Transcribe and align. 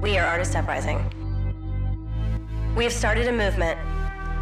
We 0.00 0.16
are 0.16 0.26
Artist 0.26 0.56
Uprising. 0.56 0.98
We 2.74 2.84
have 2.84 2.92
started 2.92 3.28
a 3.28 3.32
movement. 3.32 3.78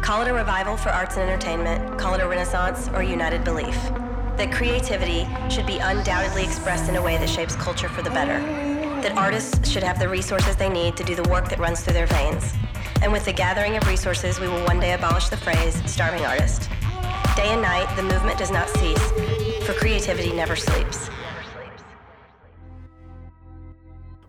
Call 0.01 0.21
it 0.21 0.29
a 0.29 0.33
revival 0.33 0.77
for 0.77 0.87
arts 0.87 1.17
and 1.17 1.29
entertainment, 1.29 1.99
call 1.99 2.13
it 2.13 2.21
a 2.21 2.27
renaissance 2.29 2.87
or 2.93 3.03
united 3.03 3.43
belief. 3.43 3.75
That 4.37 4.53
creativity 4.53 5.27
should 5.49 5.65
be 5.67 5.77
undoubtedly 5.79 6.45
expressed 6.45 6.87
in 6.87 6.95
a 6.95 7.01
way 7.01 7.17
that 7.17 7.27
shapes 7.27 7.57
culture 7.57 7.89
for 7.89 8.01
the 8.01 8.09
better. 8.09 8.39
That 9.01 9.17
artists 9.17 9.69
should 9.69 9.83
have 9.83 9.99
the 9.99 10.07
resources 10.07 10.55
they 10.55 10.69
need 10.69 10.95
to 10.95 11.03
do 11.03 11.13
the 11.13 11.27
work 11.29 11.49
that 11.49 11.59
runs 11.59 11.81
through 11.81 11.93
their 11.93 12.07
veins. 12.07 12.53
And 13.01 13.11
with 13.11 13.25
the 13.25 13.33
gathering 13.33 13.75
of 13.75 13.85
resources, 13.85 14.39
we 14.39 14.47
will 14.47 14.63
one 14.63 14.79
day 14.79 14.93
abolish 14.93 15.27
the 15.27 15.35
phrase 15.35 15.81
starving 15.91 16.25
artist. 16.25 16.69
Day 17.35 17.49
and 17.49 17.61
night, 17.61 17.93
the 17.97 18.03
movement 18.03 18.39
does 18.39 18.49
not 18.49 18.69
cease, 18.69 19.11
for 19.67 19.73
creativity 19.73 20.31
never 20.31 20.55
sleeps. 20.55 21.09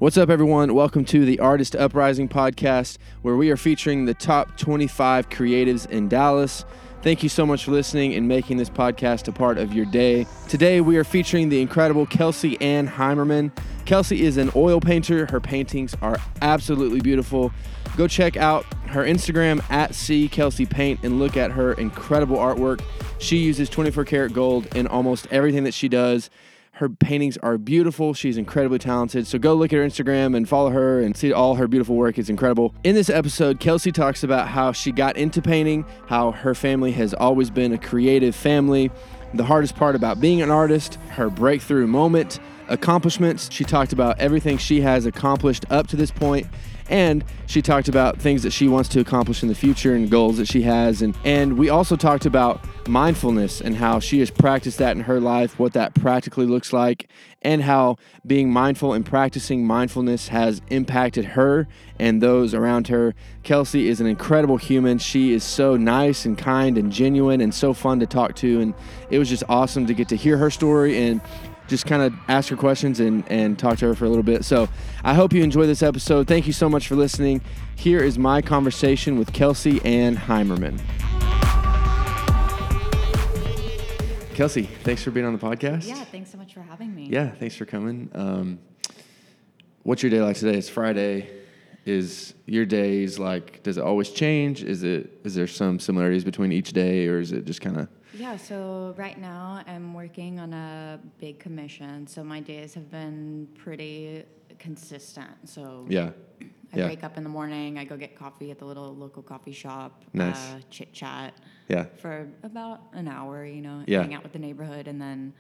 What's 0.01 0.17
up, 0.17 0.31
everyone? 0.31 0.73
Welcome 0.73 1.05
to 1.05 1.27
the 1.27 1.39
Artist 1.41 1.77
Uprising 1.77 2.27
podcast, 2.27 2.97
where 3.21 3.37
we 3.37 3.51
are 3.51 3.57
featuring 3.59 4.07
the 4.07 4.15
top 4.15 4.57
25 4.57 5.29
creatives 5.29 5.87
in 5.91 6.09
Dallas. 6.09 6.65
Thank 7.03 7.23
you 7.23 7.29
so 7.29 7.45
much 7.45 7.67
for 7.67 7.73
listening 7.73 8.15
and 8.15 8.27
making 8.27 8.57
this 8.57 8.71
podcast 8.71 9.29
a 9.29 9.33
part 9.33 9.59
of 9.59 9.75
your 9.75 9.85
day. 9.85 10.27
Today, 10.49 10.81
we 10.81 10.97
are 10.97 11.05
featuring 11.05 11.51
the 11.51 11.61
incredible 11.61 12.07
Kelsey 12.07 12.59
Ann 12.63 12.89
Heimerman. 12.89 13.53
Kelsey 13.85 14.23
is 14.23 14.39
an 14.39 14.51
oil 14.57 14.81
painter. 14.81 15.27
Her 15.27 15.39
paintings 15.39 15.95
are 16.01 16.17
absolutely 16.41 17.01
beautiful. 17.01 17.53
Go 17.99 18.09
check 18.09 18.39
out 18.39 18.65
her 18.87 19.05
Instagram 19.05 19.63
at 19.71 19.95
C 19.95 20.31
Kelsey 20.31 20.65
Paint 20.65 21.01
and 21.03 21.19
look 21.19 21.37
at 21.37 21.51
her 21.51 21.75
incredible 21.75 22.39
artwork. 22.39 22.83
She 23.19 23.37
uses 23.37 23.69
24 23.69 24.07
karat 24.07 24.33
gold 24.33 24.75
in 24.75 24.87
almost 24.87 25.27
everything 25.31 25.65
that 25.65 25.75
she 25.75 25.91
does. 25.91 26.31
Her 26.81 26.89
paintings 26.89 27.37
are 27.43 27.59
beautiful. 27.59 28.15
She's 28.15 28.39
incredibly 28.39 28.79
talented. 28.79 29.27
So 29.27 29.39
go 29.39 29.55
look 29.55 29.71
at 29.71 29.77
her 29.77 29.85
Instagram 29.85 30.35
and 30.35 30.49
follow 30.49 30.71
her 30.71 31.03
and 31.03 31.15
see 31.15 31.31
all 31.31 31.57
her 31.57 31.69
beautiful 31.69 31.95
work. 31.95 32.19
It's 32.19 32.31
incredible. 32.31 32.75
In 32.85 32.95
this 32.95 33.11
episode, 33.11 33.61
Kelsey 33.61 33.93
talks 33.93 34.25
about 34.25 34.49
how 34.49 34.73
she 34.73 34.91
got 34.91 35.19
into 35.19 35.43
painting, 35.43 35.85
how 36.07 36.31
her 36.31 36.55
family 36.55 36.93
has 36.93 37.13
always 37.13 37.51
been 37.51 37.75
a 37.75 37.79
creative 37.79 38.35
family, 38.35 38.91
the 39.35 39.45
hardest 39.45 39.77
part 39.77 39.95
about 39.95 40.23
being 40.23 40.41
an 40.41 40.51
artist, 40.51 40.95
her 41.11 41.29
breakthrough 41.29 41.87
moment, 41.87 42.39
accomplishments. 42.69 43.51
She 43.53 43.65
talked 43.65 43.93
about 43.93 44.19
everything 44.19 44.57
she 44.57 44.81
has 44.81 45.05
accomplished 45.05 45.67
up 45.69 45.87
to 45.89 45.97
this 45.97 46.11
point 46.11 46.47
and 46.91 47.25
she 47.47 47.63
talked 47.63 47.89
about 47.89 48.21
things 48.21 48.43
that 48.43 48.51
she 48.51 48.69
wants 48.69 48.89
to 48.91 49.01
accomplish 49.01 49.43
in 49.43 49.49
the 49.49 49.55
future 49.55 49.95
and 49.95 50.11
goals 50.11 50.37
that 50.37 50.47
she 50.47 50.63
has. 50.63 51.01
And 51.01 51.17
and 51.25 51.57
we 51.57 51.71
also 51.71 51.97
talked 51.97 52.27
about 52.27 52.61
mindfulness 52.89 53.61
and 53.61 53.77
how 53.77 54.01
she 54.01 54.19
has 54.19 54.31
practiced 54.31 54.79
that 54.79 54.97
in 54.97 55.05
her 55.05 55.21
life 55.21 55.59
what 55.59 55.73
that 55.73 55.95
practically 55.95 56.47
looks 56.47 56.73
like 56.73 57.09
and 57.43 57.63
how 57.63 57.97
being 58.27 58.53
mindful 58.53 58.93
and 58.93 59.07
practicing 59.07 59.65
mindfulness 59.65 60.29
has 60.29 60.61
impacted 60.69 61.25
her 61.25 61.67
and 61.99 62.21
those 62.21 62.53
around 62.55 62.89
her. 62.89 63.15
Kelsey 63.45 63.89
is 63.89 64.01
an 64.01 64.07
incredible 64.07 64.57
human. 64.57 64.99
She 64.99 65.33
is 65.33 65.45
so 65.45 65.77
nice 65.77 66.27
and 66.27 66.37
kind 66.37 66.77
and 66.77 66.93
genuine 66.93 67.41
and 67.41 67.55
so 67.55 67.73
fun 67.73 68.01
to 68.01 68.07
talk 68.07 68.35
to. 68.37 68.61
And 68.61 68.75
it 69.11 69.19
was 69.19 69.29
just 69.29 69.45
awesome 69.49 69.87
to 69.87 69.95
get 69.95 70.09
to 70.09 70.17
hear 70.17 70.37
her 70.37 70.51
story. 70.51 70.99
And 70.99 71.21
just 71.71 71.87
kind 71.87 72.03
of 72.03 72.13
ask 72.27 72.49
her 72.49 72.57
questions 72.57 72.99
and, 72.99 73.25
and 73.31 73.57
talk 73.57 73.79
to 73.79 73.87
her 73.87 73.95
for 73.95 74.05
a 74.05 74.09
little 74.09 74.25
bit. 74.25 74.45
So 74.45 74.69
I 75.05 75.15
hope 75.15 75.33
you 75.33 75.43
enjoy 75.43 75.67
this 75.67 75.83
episode. 75.83 76.27
Thank 76.27 76.49
you 76.49 76.53
so 76.53 76.69
much 76.69 76.89
for 76.89 76.97
listening. 76.97 77.41
Here 77.77 78.01
is 78.01 78.19
my 78.19 78.43
conversation 78.43 79.17
with 79.17 79.33
Kelsey 79.33 79.81
Ann 79.85 80.17
Heimerman. 80.17 80.81
Kelsey, 84.35 84.65
thanks 84.65 85.03
for 85.05 85.13
being 85.13 85.27
on 85.27 85.33
the 85.33 85.39
podcast. 85.39 85.87
Yeah, 85.87 86.03
thanks 86.05 86.31
so 86.31 86.39
much 86.39 86.55
for 86.55 86.63
having 86.63 86.95
me. 86.95 87.07
Yeah, 87.07 87.31
thanks 87.31 87.55
for 87.55 87.67
coming. 87.67 88.11
Um, 88.15 88.59
what's 89.85 90.03
your 90.03 90.11
day 90.11 90.21
like 90.21 90.37
today? 90.37 90.59
It's 90.59 90.69
Friday. 90.69 91.31
Is 91.87 92.35
your 92.47 92.67
days 92.67 93.19
like? 93.19 93.63
Does 93.63 93.79
it 93.79 93.85
always 93.85 94.11
change? 94.11 94.65
Is 94.65 94.83
it? 94.83 95.21
Is 95.25 95.35
there 95.35 95.47
some 95.47 95.79
similarities 95.79 96.25
between 96.25 96.53
each 96.53 96.73
day, 96.73 97.07
or 97.07 97.21
is 97.21 97.33
it 97.33 97.45
just 97.45 97.61
kind 97.61 97.77
of? 97.79 97.89
Yeah, 98.21 98.37
so 98.37 98.95
right 98.99 99.19
now 99.19 99.63
I'm 99.67 99.95
working 99.95 100.39
on 100.41 100.53
a 100.53 101.01
big 101.19 101.39
commission, 101.39 102.07
so 102.07 102.23
my 102.23 102.39
days 102.41 102.75
have 102.75 102.91
been 102.91 103.49
pretty 103.55 104.25
consistent. 104.59 105.31
So 105.49 105.87
Yeah. 105.89 106.11
I 106.73 106.77
yeah. 106.79 106.87
wake 106.87 107.03
up 107.03 107.17
in 107.17 107.23
the 107.25 107.31
morning, 107.31 107.79
I 107.79 107.85
go 107.85 107.97
get 107.97 108.15
coffee 108.15 108.51
at 108.51 108.59
the 108.59 108.67
little 108.67 108.95
local 108.95 109.23
coffee 109.23 109.53
shop, 109.53 110.05
Nice. 110.13 110.53
uh, 110.53 110.61
chit 110.69 110.93
chat 110.93 111.33
Yeah. 111.69 111.85
for 111.97 112.29
about 112.43 112.83
an 112.93 113.09
hour, 113.09 113.47
you 113.47 113.63
know, 113.63 113.85
Yeah. 113.87 114.03
hang 114.03 114.13
out 114.13 114.23
with 114.23 114.33
the 114.35 114.39
neighborhood, 114.39 114.87
and 114.87 115.01
then 115.01 115.33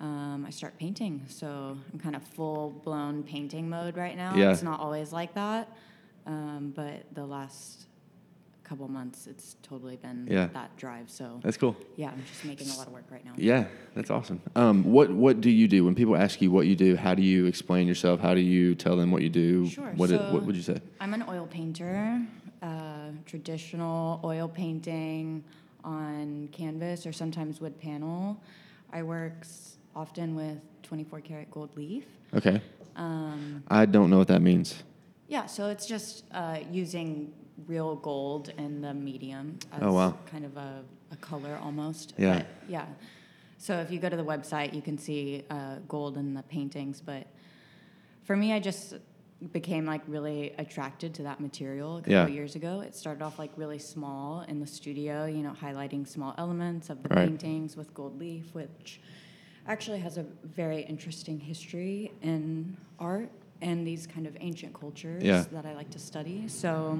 um, 0.00 0.46
I 0.46 0.50
start 0.50 0.78
painting. 0.78 1.24
So 1.28 1.76
I'm 1.92 1.98
kind 1.98 2.14
of 2.16 2.22
full 2.22 2.70
blown 2.84 3.22
painting 3.24 3.68
mode 3.68 3.96
right 3.96 4.16
now. 4.16 4.34
Yeah. 4.36 4.52
It's 4.52 4.62
not 4.62 4.78
always 4.80 5.12
like 5.12 5.34
that, 5.34 5.76
um, 6.24 6.72
but 6.74 7.12
the 7.12 7.26
last 7.26 7.87
couple 8.68 8.86
months, 8.88 9.26
it's 9.26 9.56
totally 9.62 9.96
been 9.96 10.26
Yeah. 10.30 10.48
that 10.52 10.76
drive. 10.76 11.08
So 11.10 11.40
That's 11.42 11.56
cool. 11.56 11.74
yeah, 11.96 12.10
I'm 12.10 12.22
just 12.30 12.44
making 12.44 12.68
a 12.68 12.76
lot 12.76 12.86
of 12.86 12.92
work 12.92 13.04
right 13.10 13.24
now. 13.24 13.32
Yeah, 13.36 13.64
that's 13.94 14.10
awesome. 14.10 14.40
Um, 14.54 14.84
what 14.84 15.10
what 15.10 15.40
do 15.40 15.50
you 15.50 15.66
do 15.68 15.84
when 15.84 15.94
people 15.94 16.16
ask 16.16 16.42
you 16.42 16.50
what 16.50 16.66
you 16.66 16.76
do? 16.76 16.94
How 16.96 17.14
do 17.14 17.22
you 17.22 17.46
explain 17.46 17.86
yourself? 17.88 18.20
How 18.20 18.34
do 18.34 18.40
you 18.40 18.74
tell 18.74 18.96
them 18.96 19.10
what 19.10 19.22
you 19.22 19.30
do? 19.30 19.66
Sure, 19.66 19.92
What 19.96 20.10
so- 20.10 20.32
what 20.32 20.42
would 20.44 20.54
you 20.56 20.62
say? 20.62 20.78
I'm 21.00 21.14
an 21.14 21.24
oil 21.28 21.46
painter, 21.46 22.20
uh, 22.62 23.10
traditional 23.24 24.20
oil 24.22 24.48
painting 24.48 25.44
on 25.84 26.48
canvas 26.52 27.06
or 27.06 27.12
sometimes 27.12 27.60
wood 27.60 27.78
panel. 27.80 28.36
I 28.92 29.02
work 29.02 29.46
often 29.96 30.34
with 30.34 30.58
24 30.82 31.20
karat 31.22 31.50
gold 31.50 31.70
leaf. 31.76 32.04
Okay. 32.34 32.60
Um, 32.96 33.62
I 33.68 33.86
don't 33.86 34.10
know 34.10 34.18
what 34.18 34.28
that 34.28 34.42
means. 34.42 34.82
yeah, 35.28 35.46
so 35.46 35.68
it's 35.68 35.86
just 35.86 36.24
uh, 36.32 36.58
using 36.72 37.32
real 37.66 37.96
gold 37.96 38.50
in 38.58 38.80
the 38.80 38.94
medium 38.94 39.58
as 39.72 39.82
Oh, 39.82 39.92
wow. 39.92 40.16
kind 40.26 40.44
of 40.44 40.56
a, 40.56 40.82
a 41.12 41.16
color 41.16 41.58
almost. 41.62 42.14
Yeah. 42.16 42.36
But, 42.38 42.46
yeah. 42.68 42.86
So 43.58 43.78
if 43.80 43.90
you 43.90 43.98
go 43.98 44.08
to 44.08 44.16
the 44.16 44.24
website, 44.24 44.72
you 44.72 44.82
can 44.82 44.96
see 44.98 45.44
uh, 45.50 45.76
gold 45.88 46.16
in 46.16 46.34
the 46.34 46.42
paintings. 46.44 47.00
But 47.00 47.26
for 48.24 48.36
me, 48.36 48.52
I 48.52 48.60
just 48.60 48.94
became 49.52 49.86
like 49.86 50.02
really 50.06 50.52
attracted 50.58 51.14
to 51.14 51.22
that 51.24 51.40
material 51.40 51.96
a 51.98 52.00
couple 52.00 52.12
Yeah. 52.12 52.26
years 52.26 52.56
ago. 52.56 52.80
It 52.80 52.94
started 52.94 53.22
off 53.22 53.38
like 53.38 53.50
really 53.56 53.78
small 53.78 54.42
in 54.42 54.60
the 54.60 54.66
studio, 54.66 55.26
you 55.26 55.42
know, 55.42 55.52
highlighting 55.60 56.06
small 56.06 56.34
elements 56.38 56.90
of 56.90 57.02
the 57.02 57.08
Right. 57.08 57.26
paintings 57.28 57.76
with 57.76 57.92
gold 57.94 58.18
leaf, 58.18 58.52
which 58.54 59.00
actually 59.66 59.98
has 60.00 60.18
a 60.18 60.24
very 60.44 60.80
interesting 60.82 61.38
history 61.38 62.10
in 62.22 62.76
art 62.98 63.30
and 63.60 63.86
these 63.86 64.06
kind 64.06 64.26
of 64.26 64.36
ancient 64.40 64.72
cultures 64.72 65.22
Yeah. 65.22 65.44
that 65.52 65.66
I 65.66 65.74
like 65.74 65.90
to 65.90 65.98
study. 65.98 66.48
So 66.48 66.98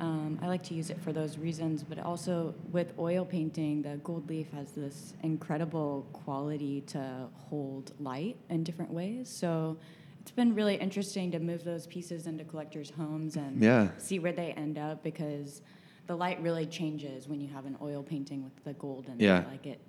um, 0.00 0.38
I 0.42 0.48
like 0.48 0.62
to 0.64 0.74
use 0.74 0.90
it 0.90 1.00
for 1.00 1.12
those 1.12 1.38
reasons, 1.38 1.82
but 1.84 1.98
also 2.00 2.54
with 2.72 2.92
oil 2.98 3.24
painting, 3.24 3.82
the 3.82 3.96
gold 4.02 4.28
leaf 4.28 4.50
has 4.52 4.72
this 4.72 5.14
incredible 5.22 6.06
quality 6.12 6.80
to 6.88 7.28
hold 7.34 7.92
light 8.00 8.36
in 8.50 8.64
different 8.64 8.90
ways. 8.92 9.28
So 9.28 9.76
it's 10.20 10.30
been 10.32 10.54
really 10.54 10.74
interesting 10.76 11.30
to 11.32 11.38
move 11.38 11.64
those 11.64 11.86
pieces 11.86 12.26
into 12.26 12.44
collectors' 12.44 12.90
homes 12.90 13.36
and 13.36 13.62
Yeah. 13.62 13.88
see 13.98 14.18
where 14.18 14.32
they 14.32 14.52
end 14.52 14.78
up 14.78 15.02
because 15.02 15.62
the 16.06 16.16
light 16.16 16.42
really 16.42 16.66
changes 16.66 17.28
when 17.28 17.40
you 17.40 17.48
have 17.48 17.64
an 17.64 17.76
oil 17.80 18.02
painting 18.02 18.42
with 18.42 18.64
the 18.64 18.72
gold 18.74 19.06
in 19.08 19.18
Yeah. 19.20 19.44
Like 19.50 19.66
it, 19.66 19.80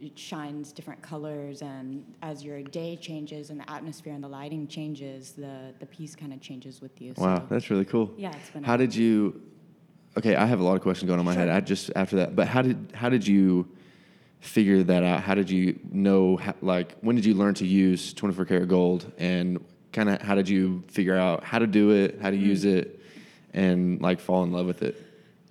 it 0.00 0.18
shines 0.18 0.72
different 0.72 1.02
colors, 1.02 1.62
and 1.62 2.04
as 2.22 2.44
your 2.44 2.62
day 2.62 2.96
changes 2.96 3.50
and 3.50 3.58
the 3.60 3.68
atmosphere 3.70 4.12
and 4.12 4.22
the 4.22 4.28
lighting 4.28 4.66
changes, 4.68 5.32
the 5.32 5.74
the 5.80 5.86
piece 5.86 6.14
kind 6.14 6.32
of 6.32 6.40
changes 6.40 6.80
with 6.80 7.00
you. 7.00 7.14
Wow, 7.16 7.38
So, 7.40 7.46
that's 7.50 7.70
really 7.70 7.84
cool. 7.84 8.12
yeah, 8.16 8.32
it's 8.36 8.50
been. 8.50 8.62
How 8.64 8.76
did 8.76 8.94
you? 8.94 9.42
Okay, 10.16 10.36
I 10.36 10.46
have 10.46 10.60
a 10.60 10.64
lot 10.64 10.74
of 10.76 10.82
questions 10.82 11.08
going 11.08 11.18
on 11.20 11.26
in 11.26 11.26
my 11.26 11.34
head. 11.34 11.48
I 11.48 11.60
just 11.60 11.90
after 11.96 12.16
that, 12.16 12.36
but 12.36 12.46
how 12.48 12.62
did 12.62 12.92
how 12.94 13.08
did 13.08 13.26
you 13.26 13.68
figure 14.40 14.82
that 14.84 15.02
out? 15.02 15.20
How 15.22 15.34
did 15.34 15.50
you 15.50 15.78
know? 15.90 16.36
How, 16.36 16.54
like, 16.62 16.96
when 17.00 17.16
did 17.16 17.24
you 17.24 17.34
learn 17.34 17.54
to 17.54 17.66
use 17.66 18.12
24 18.14 18.44
karat 18.44 18.68
gold, 18.68 19.10
and 19.18 19.64
kind 19.92 20.08
of 20.08 20.20
how 20.22 20.34
did 20.34 20.48
you 20.48 20.84
figure 20.88 21.16
out 21.16 21.42
how 21.44 21.58
to 21.58 21.66
do 21.66 21.90
it, 21.90 22.18
how 22.20 22.30
to 22.30 22.36
use 22.36 22.64
Mm. 22.64 22.74
it, 22.76 23.00
and 23.52 24.00
like 24.00 24.20
fall 24.20 24.44
in 24.44 24.52
love 24.52 24.66
with 24.66 24.82
it? 24.82 25.04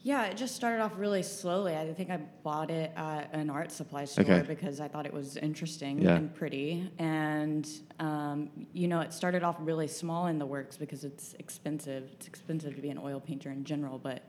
Yeah, 0.08 0.24
it 0.28 0.38
just 0.38 0.56
started 0.56 0.82
off 0.82 0.94
really 0.98 1.22
slowly. 1.22 1.76
I 1.76 1.94
think 1.94 2.10
I 2.10 2.16
bought 2.42 2.72
it 2.72 2.94
at 2.96 3.30
an 3.34 3.50
art 3.50 3.74
supply 3.74 4.06
store 4.06 4.24
Okay. 4.24 4.42
because 4.48 4.80
I 4.80 4.88
thought 4.88 5.06
it 5.06 5.12
was 5.14 5.36
interesting 5.36 6.00
Yeah. 6.02 6.16
and 6.16 6.34
pretty. 6.34 6.90
And, 6.98 7.68
um, 8.00 8.50
you 8.72 8.88
know, 8.88 9.02
it 9.02 9.12
started 9.12 9.44
off 9.44 9.58
really 9.60 9.90
small 9.90 10.28
in 10.28 10.40
the 10.40 10.46
works 10.46 10.78
because 10.78 11.04
it's 11.04 11.34
expensive. 11.40 12.10
It's 12.14 12.26
expensive 12.26 12.74
to 12.78 12.82
be 12.82 12.90
an 12.90 12.98
oil 12.98 13.20
painter 13.20 13.52
in 13.52 13.66
general, 13.66 14.00
but 14.00 14.24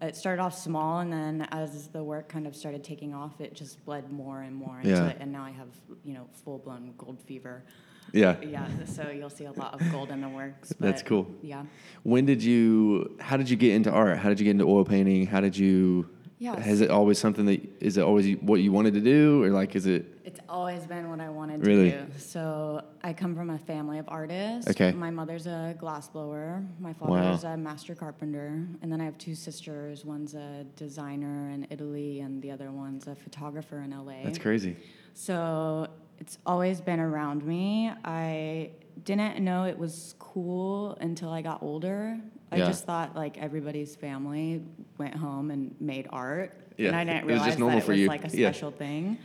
it 0.00 0.16
started 0.16 0.40
off 0.40 0.56
small. 0.56 1.00
And 1.00 1.12
then 1.12 1.42
as 1.50 1.88
the 1.88 2.02
work 2.02 2.30
kind 2.30 2.46
of 2.46 2.56
started 2.56 2.82
taking 2.82 3.12
off, 3.12 3.38
it 3.38 3.52
just 3.52 3.84
bled 3.84 4.10
more 4.10 4.40
and 4.40 4.56
more 4.56 4.78
into 4.78 4.92
Yeah. 4.92 5.08
it. 5.08 5.18
And 5.20 5.30
now 5.30 5.44
I 5.44 5.50
have, 5.50 5.68
you 6.06 6.14
know, 6.14 6.26
full 6.42 6.56
blown 6.56 6.94
gold 6.96 7.20
fever. 7.20 7.64
Yeah. 8.12 8.36
Yeah, 8.42 8.66
so 8.84 9.10
you'll 9.10 9.30
see 9.30 9.44
a 9.44 9.52
lot 9.52 9.80
of 9.80 9.92
gold 9.92 10.10
in 10.10 10.20
the 10.20 10.28
works. 10.28 10.72
That's 10.78 11.02
cool. 11.02 11.26
Yeah. 11.42 11.64
When 12.02 12.26
did 12.26 12.42
you? 12.42 13.16
How 13.20 13.36
did 13.36 13.48
you 13.48 13.56
get 13.56 13.72
into 13.74 13.90
art? 13.90 14.18
How 14.18 14.28
did 14.28 14.38
you 14.40 14.44
get 14.44 14.50
into 14.52 14.64
oil 14.68 14.84
painting? 14.84 15.26
How 15.26 15.40
did 15.40 15.56
you? 15.56 16.08
Yeah. 16.38 16.58
Has 16.58 16.80
it 16.80 16.90
always 16.90 17.18
something 17.18 17.46
that 17.46 17.60
is 17.80 17.96
it 17.96 18.02
always 18.02 18.36
what 18.40 18.56
you 18.56 18.72
wanted 18.72 18.94
to 18.94 19.00
do, 19.00 19.42
or 19.44 19.50
like 19.50 19.76
is 19.76 19.86
it? 19.86 20.06
It's 20.24 20.40
always 20.48 20.86
been 20.86 21.08
what 21.10 21.20
I 21.20 21.28
wanted 21.28 21.64
Really? 21.66 21.90
to 21.92 22.04
do. 22.04 22.18
So 22.18 22.82
I 23.02 23.12
come 23.12 23.34
from 23.36 23.50
a 23.50 23.58
family 23.58 23.98
of 23.98 24.06
artists. 24.08 24.70
Okay. 24.70 24.90
My 24.92 25.10
mother's 25.10 25.46
a 25.46 25.76
glassblower. 25.80 26.66
My 26.80 26.94
Wow. 27.00 27.08
father's 27.08 27.44
a 27.44 27.56
master 27.56 27.94
carpenter. 27.94 28.66
And 28.82 28.90
then 28.90 29.00
I 29.00 29.04
have 29.04 29.18
two 29.18 29.34
sisters. 29.34 30.04
One's 30.04 30.34
a 30.34 30.64
designer 30.76 31.50
in 31.50 31.66
Italy, 31.70 32.20
and 32.20 32.42
the 32.42 32.50
other 32.50 32.70
one's 32.72 33.06
a 33.06 33.14
photographer 33.14 33.78
in 33.80 33.92
LA. 33.92 34.22
That's 34.24 34.38
crazy. 34.38 34.76
So 35.14 35.88
it's 36.18 36.38
always 36.46 36.80
been 36.80 37.00
around 37.00 37.44
me. 37.44 37.90
I 38.04 38.70
didn't 39.04 39.40
know 39.40 39.64
it 39.64 39.76
was 39.78 40.14
cool 40.18 40.96
until 41.00 41.30
I 41.30 41.42
got 41.42 41.62
older. 41.62 42.18
I 42.50 42.56
Yeah. 42.56 42.66
just 42.66 42.84
thought 42.84 43.16
like 43.16 43.38
everybody's 43.38 43.96
family 43.96 44.62
went 44.98 45.14
home 45.14 45.50
and 45.50 45.74
made 45.80 46.06
art. 46.10 46.54
Yeah, 46.76 46.88
And 46.88 46.96
I 46.96 47.04
didn't 47.04 47.16
it 47.18 47.24
was 47.24 47.32
realize 47.32 47.46
just 47.48 47.58
normal 47.58 47.78
that 47.78 47.82
it 47.82 47.86
for 47.86 47.92
was 47.92 48.00
you. 48.00 48.06
like 48.08 48.24
a 48.24 48.28
Yeah. 48.36 48.48
special 48.50 48.70
thing. 48.70 49.18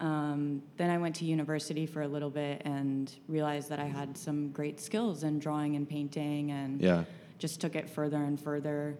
Um, 0.00 0.62
then 0.76 0.90
I 0.90 0.98
went 0.98 1.16
to 1.16 1.24
university 1.24 1.86
for 1.86 2.02
a 2.02 2.08
little 2.08 2.30
bit 2.30 2.62
and 2.64 3.12
realized 3.26 3.68
that 3.70 3.80
I 3.80 3.86
had 3.86 4.16
some 4.16 4.50
great 4.50 4.80
skills 4.80 5.24
in 5.24 5.38
drawing 5.40 5.74
and 5.76 5.88
painting 5.88 6.50
and 6.52 6.80
Yeah. 6.80 7.04
just 7.38 7.60
took 7.60 7.74
it 7.74 7.88
further 7.88 8.22
and 8.22 8.38
further. 8.38 8.96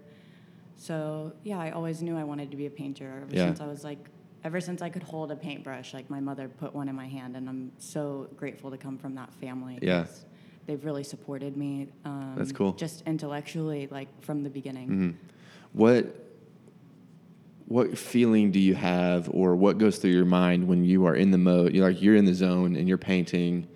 So 0.77 1.33
yeah, 1.45 1.59
I 1.61 1.71
always 1.71 2.03
knew 2.03 2.17
I 2.17 2.25
wanted 2.25 2.51
to 2.53 2.57
be 2.57 2.67
a 2.67 2.71
painter 2.71 3.23
ever 3.27 3.35
Yeah. 3.37 3.47
since 3.47 3.61
I 3.61 3.67
was 3.67 3.85
like, 3.85 4.09
ever 4.45 4.61
since 4.61 4.83
I 4.83 4.89
could 4.89 5.03
hold 5.03 5.31
a 5.31 5.37
paintbrush. 5.37 5.95
Like 5.95 6.09
my 6.11 6.21
mother 6.21 6.49
put 6.49 6.75
one 6.75 6.89
in 6.89 6.95
my 6.95 7.07
hand, 7.09 7.37
and 7.37 7.49
I'm 7.49 7.73
so 7.79 8.29
grateful 8.37 8.71
to 8.71 8.77
come 8.77 8.99
from 8.99 9.15
that 9.17 9.33
family. 9.35 9.79
Yeah. 9.83 10.07
They've 10.67 10.85
really 10.85 11.05
supported 11.05 11.57
me. 11.57 11.89
Um, 12.05 12.35
That's 12.37 12.53
cool. 12.53 12.73
Just 12.73 13.03
intellectually, 13.07 13.89
like 13.91 14.09
from 14.23 14.43
the 14.43 14.51
beginning. 14.51 14.89
Mhm. 14.91 15.15
What 15.73 16.25
what 17.67 17.99
feeling 17.99 18.51
do 18.51 18.59
you 18.59 18.75
have, 18.75 19.29
or 19.33 19.55
what 19.55 19.77
goes 19.77 19.99
through 19.99 20.13
your 20.13 20.25
mind 20.25 20.67
when 20.67 20.85
you 20.85 21.05
are 21.07 21.15
in 21.15 21.31
the 21.31 21.39
mode? 21.39 21.75
You're 21.75 21.87
like 21.89 22.01
you're 22.01 22.17
in 22.17 22.25
the 22.25 22.35
zone 22.35 22.77
and 22.77 22.89
you're 22.89 22.97
painting. 22.99 23.67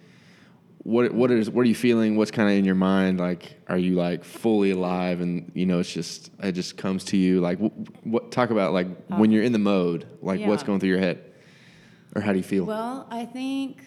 What 0.84 1.14
what 1.14 1.30
is 1.30 1.48
what 1.48 1.62
are 1.62 1.68
you 1.68 1.74
feeling? 1.76 2.16
What's 2.16 2.32
kind 2.32 2.48
of 2.50 2.56
in 2.56 2.64
your 2.64 2.74
mind? 2.74 3.20
Like, 3.20 3.54
are 3.68 3.78
you 3.78 3.94
like 3.94 4.24
fully 4.24 4.72
alive 4.72 5.20
and 5.20 5.52
you 5.54 5.64
know 5.64 5.78
it's 5.78 5.92
just 5.92 6.30
it 6.42 6.52
just 6.52 6.76
comes 6.76 7.04
to 7.04 7.16
you? 7.16 7.40
Like, 7.40 7.58
what, 7.58 7.72
what 8.04 8.32
talk 8.32 8.50
about 8.50 8.72
like 8.72 8.88
when 9.06 9.30
you're 9.30 9.44
in 9.44 9.52
the 9.52 9.60
mode? 9.60 10.06
Like, 10.20 10.40
what's 10.40 10.64
going 10.64 10.80
through 10.80 10.88
your 10.88 10.98
head, 10.98 11.22
or 12.16 12.20
how 12.20 12.32
do 12.32 12.38
you 12.38 12.44
feel? 12.44 12.64
Well, 12.64 13.06
I 13.10 13.24
think 13.24 13.78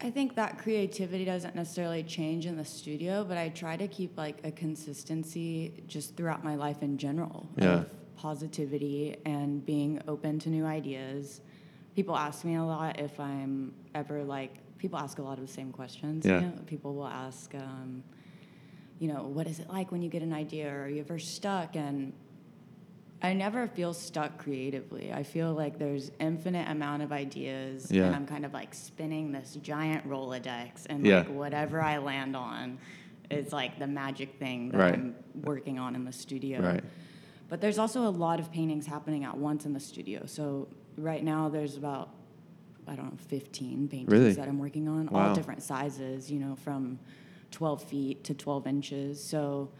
I 0.00 0.10
think 0.10 0.34
that 0.36 0.58
creativity 0.58 1.24
doesn't 1.24 1.54
necessarily 1.56 2.02
change 2.02 2.46
in 2.46 2.56
the 2.56 2.64
studio, 2.64 3.24
but 3.24 3.38
I 3.38 3.48
try 3.48 3.76
to 3.76 3.88
keep 3.88 4.16
like 4.18 4.36
a 4.44 4.50
consistency 4.52 5.82
just 5.88 6.14
throughout 6.14 6.44
my 6.44 6.54
life 6.56 6.82
in 6.82 6.98
general 6.98 7.48
Yeah. 7.56 7.78
of 7.80 7.86
positivity 8.14 9.16
and 9.24 9.64
being 9.64 10.02
open 10.06 10.38
to 10.40 10.50
new 10.50 10.66
ideas. 10.66 11.40
People 11.96 12.16
ask 12.16 12.44
me 12.44 12.56
a 12.56 12.62
lot 12.62 13.00
if 13.00 13.18
I'm 13.18 13.72
ever 13.94 14.22
like 14.24 14.58
people 14.84 14.98
ask 14.98 15.18
a 15.18 15.22
lot 15.22 15.38
of 15.38 15.46
the 15.46 15.50
same 15.50 15.72
questions. 15.72 16.26
Yeah. 16.26 16.40
You 16.40 16.46
know? 16.48 16.52
People 16.66 16.94
will 16.94 17.06
ask 17.08 17.54
um, 17.54 18.04
you 18.98 19.08
know, 19.08 19.22
what 19.22 19.46
is 19.46 19.58
it 19.58 19.70
like 19.70 19.90
when 19.90 20.02
you 20.02 20.10
get 20.10 20.22
an 20.22 20.34
idea? 20.34 20.70
Or 20.70 20.82
are 20.84 20.88
you 20.90 21.00
ever 21.00 21.18
stuck? 21.18 21.74
And 21.74 22.12
I 23.22 23.32
never 23.32 23.66
feel 23.66 23.94
stuck 23.94 24.36
creatively. 24.36 25.10
I 25.10 25.22
feel 25.22 25.54
like 25.54 25.78
there's 25.78 26.10
infinite 26.20 26.68
amount 26.68 27.02
of 27.02 27.12
ideas, 27.12 27.90
Yeah. 27.90 28.04
and 28.04 28.14
I'm 28.14 28.26
kind 28.26 28.44
of 28.44 28.52
like 28.52 28.74
spinning 28.74 29.32
this 29.32 29.56
giant 29.62 30.06
Rolodex, 30.06 30.84
and 30.90 31.06
Yeah. 31.06 31.20
like 31.20 31.30
whatever 31.30 31.80
I 31.80 31.96
land 31.96 32.36
on 32.36 32.76
is 33.30 33.54
like 33.54 33.78
the 33.78 33.86
magic 33.86 34.38
thing 34.38 34.68
that 34.68 34.78
Right. 34.78 34.92
I'm 34.94 35.14
working 35.42 35.78
on 35.78 35.94
in 35.96 36.04
the 36.04 36.12
studio. 36.12 36.60
Right. 36.60 36.84
But 37.48 37.62
there's 37.62 37.78
also 37.78 38.06
a 38.06 38.14
lot 38.26 38.38
of 38.38 38.52
paintings 38.52 38.84
happening 38.84 39.24
at 39.24 39.34
once 39.38 39.64
in 39.64 39.72
the 39.72 39.80
studio. 39.80 40.26
So 40.26 40.68
right 40.98 41.24
now 41.24 41.48
there's 41.48 41.78
about 41.78 42.10
I 42.88 42.94
don't 42.96 43.06
know 43.12 43.18
15 43.28 43.88
paintings 43.88 44.10
Really? 44.12 44.32
that 44.32 44.48
I'm 44.48 44.58
working 44.58 44.88
on, 44.88 45.06
Wow. 45.06 45.28
all 45.28 45.34
different 45.34 45.62
sizes. 45.62 46.30
You 46.30 46.40
know, 46.40 46.56
from 46.56 46.98
12 47.50 47.82
feet 47.84 48.24
to 48.24 48.34
12 48.34 48.66
inches. 48.66 49.22
So 49.22 49.70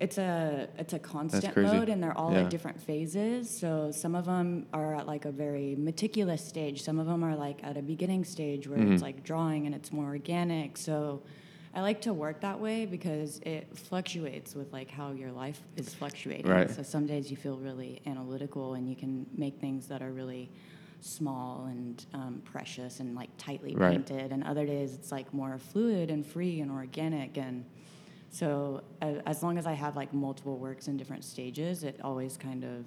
it's 0.00 0.18
a 0.18 0.68
it's 0.78 0.92
a 0.92 0.98
constant 0.98 1.56
mode, 1.56 1.88
and 1.88 2.02
they're 2.02 2.16
all 2.18 2.32
Yeah. 2.32 2.42
at 2.42 2.50
different 2.50 2.80
phases. 2.80 3.48
So 3.48 3.90
some 3.92 4.14
of 4.14 4.24
them 4.26 4.66
are 4.72 4.94
at 4.96 5.06
like 5.06 5.24
a 5.24 5.30
very 5.30 5.76
meticulous 5.76 6.44
stage. 6.44 6.82
Some 6.82 6.98
of 6.98 7.06
them 7.06 7.22
are 7.24 7.36
like 7.36 7.62
at 7.62 7.76
a 7.76 7.82
beginning 7.82 8.24
stage 8.24 8.66
where 8.68 8.78
Mm-hmm. 8.78 8.92
it's 8.94 9.02
like 9.02 9.22
drawing 9.22 9.66
and 9.66 9.74
it's 9.74 9.92
more 9.92 10.06
organic. 10.06 10.76
So 10.76 11.22
I 11.76 11.80
like 11.80 12.00
to 12.02 12.12
work 12.12 12.40
that 12.42 12.60
way 12.60 12.86
because 12.86 13.38
it 13.44 13.66
fluctuates 13.76 14.54
with 14.54 14.72
like 14.72 14.90
how 14.90 15.12
your 15.12 15.32
life 15.32 15.60
is 15.76 15.92
fluctuating. 15.94 16.50
Right. 16.50 16.70
So 16.70 16.82
some 16.82 17.06
days 17.06 17.30
you 17.30 17.36
feel 17.36 17.56
really 17.56 18.00
analytical 18.06 18.74
and 18.74 18.88
you 18.88 18.96
can 18.96 19.26
make 19.36 19.58
things 19.60 19.86
that 19.88 20.02
are 20.02 20.12
really 20.12 20.50
small 21.04 21.66
and 21.66 22.04
um, 22.14 22.42
precious 22.44 23.00
and 23.00 23.14
like 23.14 23.28
tightly 23.38 23.74
Right. 23.74 23.92
painted, 23.92 24.32
and 24.32 24.42
other 24.44 24.64
days 24.66 24.94
it's 24.94 25.12
like 25.12 25.32
more 25.34 25.58
fluid 25.58 26.10
and 26.10 26.24
free 26.26 26.60
and 26.60 26.70
organic 26.70 27.36
and. 27.36 27.64
So 28.30 28.82
uh, 29.00 29.20
as 29.26 29.44
long 29.44 29.58
as 29.58 29.66
I 29.66 29.74
have 29.74 29.94
like 29.94 30.12
multiple 30.12 30.56
works 30.58 30.88
in 30.88 30.96
different 30.96 31.22
stages, 31.24 31.84
it 31.84 32.00
always 32.02 32.36
kind 32.36 32.64
of 32.64 32.84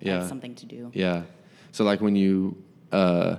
Yeah. 0.00 0.18
has 0.18 0.28
something 0.28 0.56
to 0.56 0.66
do. 0.66 0.90
Yeah. 0.94 1.22
So 1.70 1.84
like 1.84 2.00
when 2.00 2.16
you 2.16 2.56
uh 2.90 3.36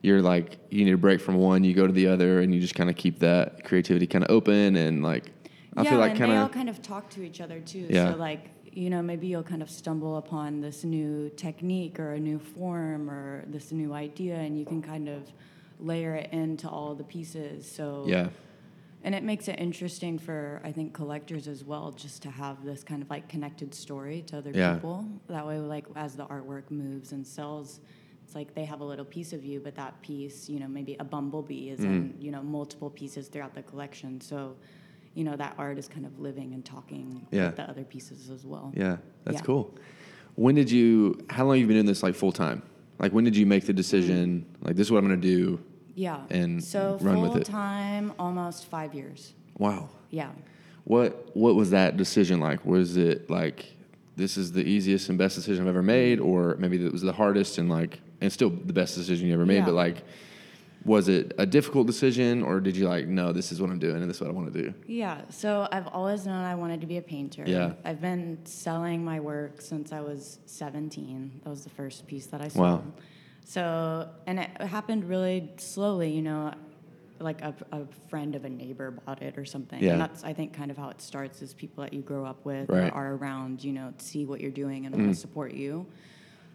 you're 0.00 0.22
like 0.22 0.56
you 0.70 0.84
need 0.86 0.94
a 0.94 0.96
break 0.96 1.20
from 1.20 1.34
one, 1.36 1.64
you 1.64 1.74
go 1.74 1.86
to 1.86 1.92
the 1.92 2.06
other 2.06 2.40
and 2.40 2.54
you 2.54 2.60
just 2.60 2.74
kind 2.74 2.88
of 2.88 2.96
keep 2.96 3.18
that 3.18 3.64
creativity 3.64 4.06
kind 4.06 4.24
of 4.24 4.30
open 4.30 4.76
and 4.76 5.02
like 5.02 5.32
I 5.76 5.82
yeah, 5.82 5.90
feel 5.90 5.98
like 5.98 6.16
kind 6.16 6.30
they 6.32 6.36
all 6.38 6.46
of 6.46 6.52
kind 6.52 6.68
of 6.70 6.80
talk 6.80 7.10
to 7.10 7.22
each 7.22 7.40
other 7.42 7.60
too. 7.60 7.86
Yeah. 7.90 8.12
So 8.12 8.16
like 8.16 8.48
you 8.78 8.90
know 8.90 9.02
maybe 9.02 9.26
you'll 9.26 9.42
kind 9.54 9.62
of 9.62 9.70
stumble 9.70 10.16
upon 10.18 10.60
this 10.60 10.84
new 10.84 11.30
technique 11.36 11.98
or 11.98 12.12
a 12.12 12.20
new 12.20 12.38
form 12.38 13.10
or 13.10 13.44
this 13.48 13.72
new 13.72 13.92
idea, 13.92 14.36
and 14.36 14.58
you 14.58 14.64
can 14.64 14.80
kind 14.82 15.08
of 15.08 15.22
layer 15.80 16.14
it 16.14 16.32
into 16.32 16.68
all 16.68 16.94
the 16.94 17.04
pieces. 17.04 17.70
So 17.70 18.04
yeah. 18.06 18.28
and 19.04 19.14
it 19.14 19.22
makes 19.24 19.48
it 19.48 19.56
interesting 19.58 20.18
for 20.18 20.60
I 20.64 20.70
think 20.72 20.88
collectors 20.94 21.48
as 21.48 21.64
well, 21.64 21.90
just 22.04 22.22
to 22.22 22.30
have 22.30 22.64
this 22.64 22.84
kind 22.84 23.02
of 23.02 23.10
like 23.10 23.28
connected 23.28 23.74
story 23.74 24.22
to 24.28 24.38
other 24.38 24.52
Yeah. 24.54 24.74
people. 24.74 25.04
That 25.28 25.44
way, 25.46 25.58
like 25.58 25.86
as 25.96 26.14
the 26.20 26.26
artwork 26.26 26.70
moves 26.70 27.12
and 27.12 27.26
sells, 27.26 27.80
it's 28.24 28.34
like 28.34 28.54
they 28.54 28.64
have 28.72 28.80
a 28.80 28.84
little 28.92 29.04
piece 29.16 29.32
of 29.32 29.42
you, 29.44 29.58
but 29.60 29.74
that 29.76 30.00
piece, 30.02 30.48
you 30.48 30.58
know, 30.60 30.68
maybe 30.68 30.94
a 31.00 31.04
bumblebee 31.14 31.70
is 31.74 31.80
in 31.80 31.90
Mm-hmm. 31.90 32.22
you 32.24 32.30
know 32.34 32.42
multiple 32.58 32.90
pieces 32.90 33.28
throughout 33.28 33.54
the 33.54 33.62
collection. 33.62 34.20
So, 34.20 34.38
you 35.18 35.24
know, 35.24 35.34
that 35.36 35.54
art 35.58 35.78
is 35.78 35.88
kind 35.88 36.06
of 36.06 36.20
living 36.20 36.54
and 36.54 36.64
talking 36.64 37.26
Yeah. 37.32 37.46
with 37.46 37.56
the 37.56 37.68
other 37.68 37.82
pieces 37.82 38.30
as 38.30 38.46
well. 38.46 38.72
Yeah. 38.76 38.98
That's 39.24 39.38
Yeah. 39.38 39.42
cool. 39.42 39.74
When 40.36 40.54
did 40.54 40.70
you 40.70 41.18
how 41.28 41.44
long 41.44 41.54
have 41.56 41.60
you 41.62 41.66
been 41.66 41.74
doing 41.76 41.86
this 41.86 42.04
like 42.04 42.14
full 42.14 42.30
time? 42.30 42.62
Like 43.00 43.12
when 43.12 43.24
did 43.24 43.36
you 43.36 43.44
make 43.44 43.66
the 43.66 43.72
decision 43.72 44.46
like 44.62 44.76
this 44.76 44.86
is 44.86 44.92
what 44.92 44.98
I'm 44.98 45.08
going 45.08 45.20
to 45.20 45.26
do? 45.36 45.58
Yeah. 45.96 46.20
And 46.30 46.62
so 46.62 46.98
run 47.00 47.20
with 47.20 47.32
full 47.32 47.40
it. 47.40 47.44
time, 47.46 48.12
almost 48.16 48.66
five 48.66 48.94
years. 48.94 49.34
Wow. 49.58 49.88
Yeah. 50.10 50.30
What 50.84 51.34
what 51.36 51.56
was 51.56 51.70
that 51.70 51.96
decision 51.96 52.38
like? 52.38 52.64
Was 52.64 52.96
it 52.96 53.28
like 53.28 53.74
this 54.14 54.36
is 54.36 54.52
the 54.52 54.62
easiest 54.64 55.08
and 55.08 55.18
best 55.18 55.34
decision 55.34 55.64
I've 55.64 55.68
ever 55.70 55.82
made, 55.82 56.20
or 56.20 56.54
maybe 56.60 56.76
it 56.84 56.92
was 56.92 57.02
the 57.02 57.12
hardest 57.12 57.58
and 57.58 57.68
like 57.68 58.00
and 58.20 58.32
still 58.32 58.50
the 58.50 58.72
best 58.72 58.94
decision 58.94 59.26
you 59.26 59.34
ever 59.34 59.46
made? 59.46 59.56
Yeah. 59.56 59.64
But 59.66 59.74
like, 59.74 60.04
was 60.88 61.08
it 61.08 61.34
a 61.38 61.46
difficult 61.46 61.86
decision, 61.86 62.42
or 62.42 62.60
did 62.60 62.74
you 62.76 62.88
like 62.88 63.06
no, 63.06 63.32
this 63.32 63.52
is 63.52 63.60
what 63.60 63.70
I'm 63.70 63.78
doing 63.78 63.96
and 64.00 64.08
this 64.08 64.16
is 64.16 64.22
what 64.22 64.30
I 64.30 64.32
want 64.32 64.52
to 64.52 64.62
do? 64.62 64.74
Yeah, 64.86 65.20
so 65.28 65.68
I've 65.70 65.86
always 65.88 66.26
known 66.26 66.42
I 66.44 66.54
wanted 66.54 66.80
to 66.80 66.86
be 66.86 66.96
a 66.96 67.02
painter. 67.02 67.44
Yeah. 67.46 67.74
I've 67.84 68.00
been 68.00 68.38
selling 68.44 69.04
my 69.04 69.20
work 69.20 69.60
since 69.60 69.92
I 69.92 70.00
was 70.00 70.38
17. 70.46 71.42
That 71.44 71.50
was 71.50 71.62
the 71.62 71.70
first 71.70 72.06
piece 72.06 72.26
that 72.26 72.40
I 72.40 72.48
sold 72.48 72.64
Wow. 72.66 72.82
So, 73.44 74.08
and 74.26 74.40
it 74.40 74.50
happened 74.60 75.08
really 75.08 75.50
slowly, 75.56 76.10
you 76.10 76.20
know, 76.22 76.52
like 77.20 77.40
a, 77.42 77.54
a 77.72 77.80
friend 78.10 78.34
of 78.34 78.44
a 78.44 78.48
neighbor 78.50 78.90
bought 78.90 79.22
it 79.22 79.38
or 79.38 79.44
something. 79.44 79.82
Yeah. 79.82 79.92
And 79.92 80.00
that's, 80.00 80.22
I 80.22 80.32
think, 80.32 80.52
kind 80.52 80.70
of 80.70 80.76
how 80.76 80.88
it 80.90 81.00
starts 81.00 81.40
is 81.42 81.54
people 81.54 81.82
that 81.82 81.92
you 81.92 82.02
grow 82.02 82.24
up 82.24 82.44
with 82.44 82.68
Right. 82.68 82.92
Mm. 82.92 82.96
or 82.96 83.06
are 83.06 83.14
around, 83.16 83.64
you 83.64 83.72
know, 83.72 83.92
see 83.98 84.24
what 84.24 84.40
you're 84.40 84.50
doing 84.50 84.86
and 84.86 84.94
want 84.94 85.08
to 85.08 85.18
support 85.18 85.52
you. 85.54 85.86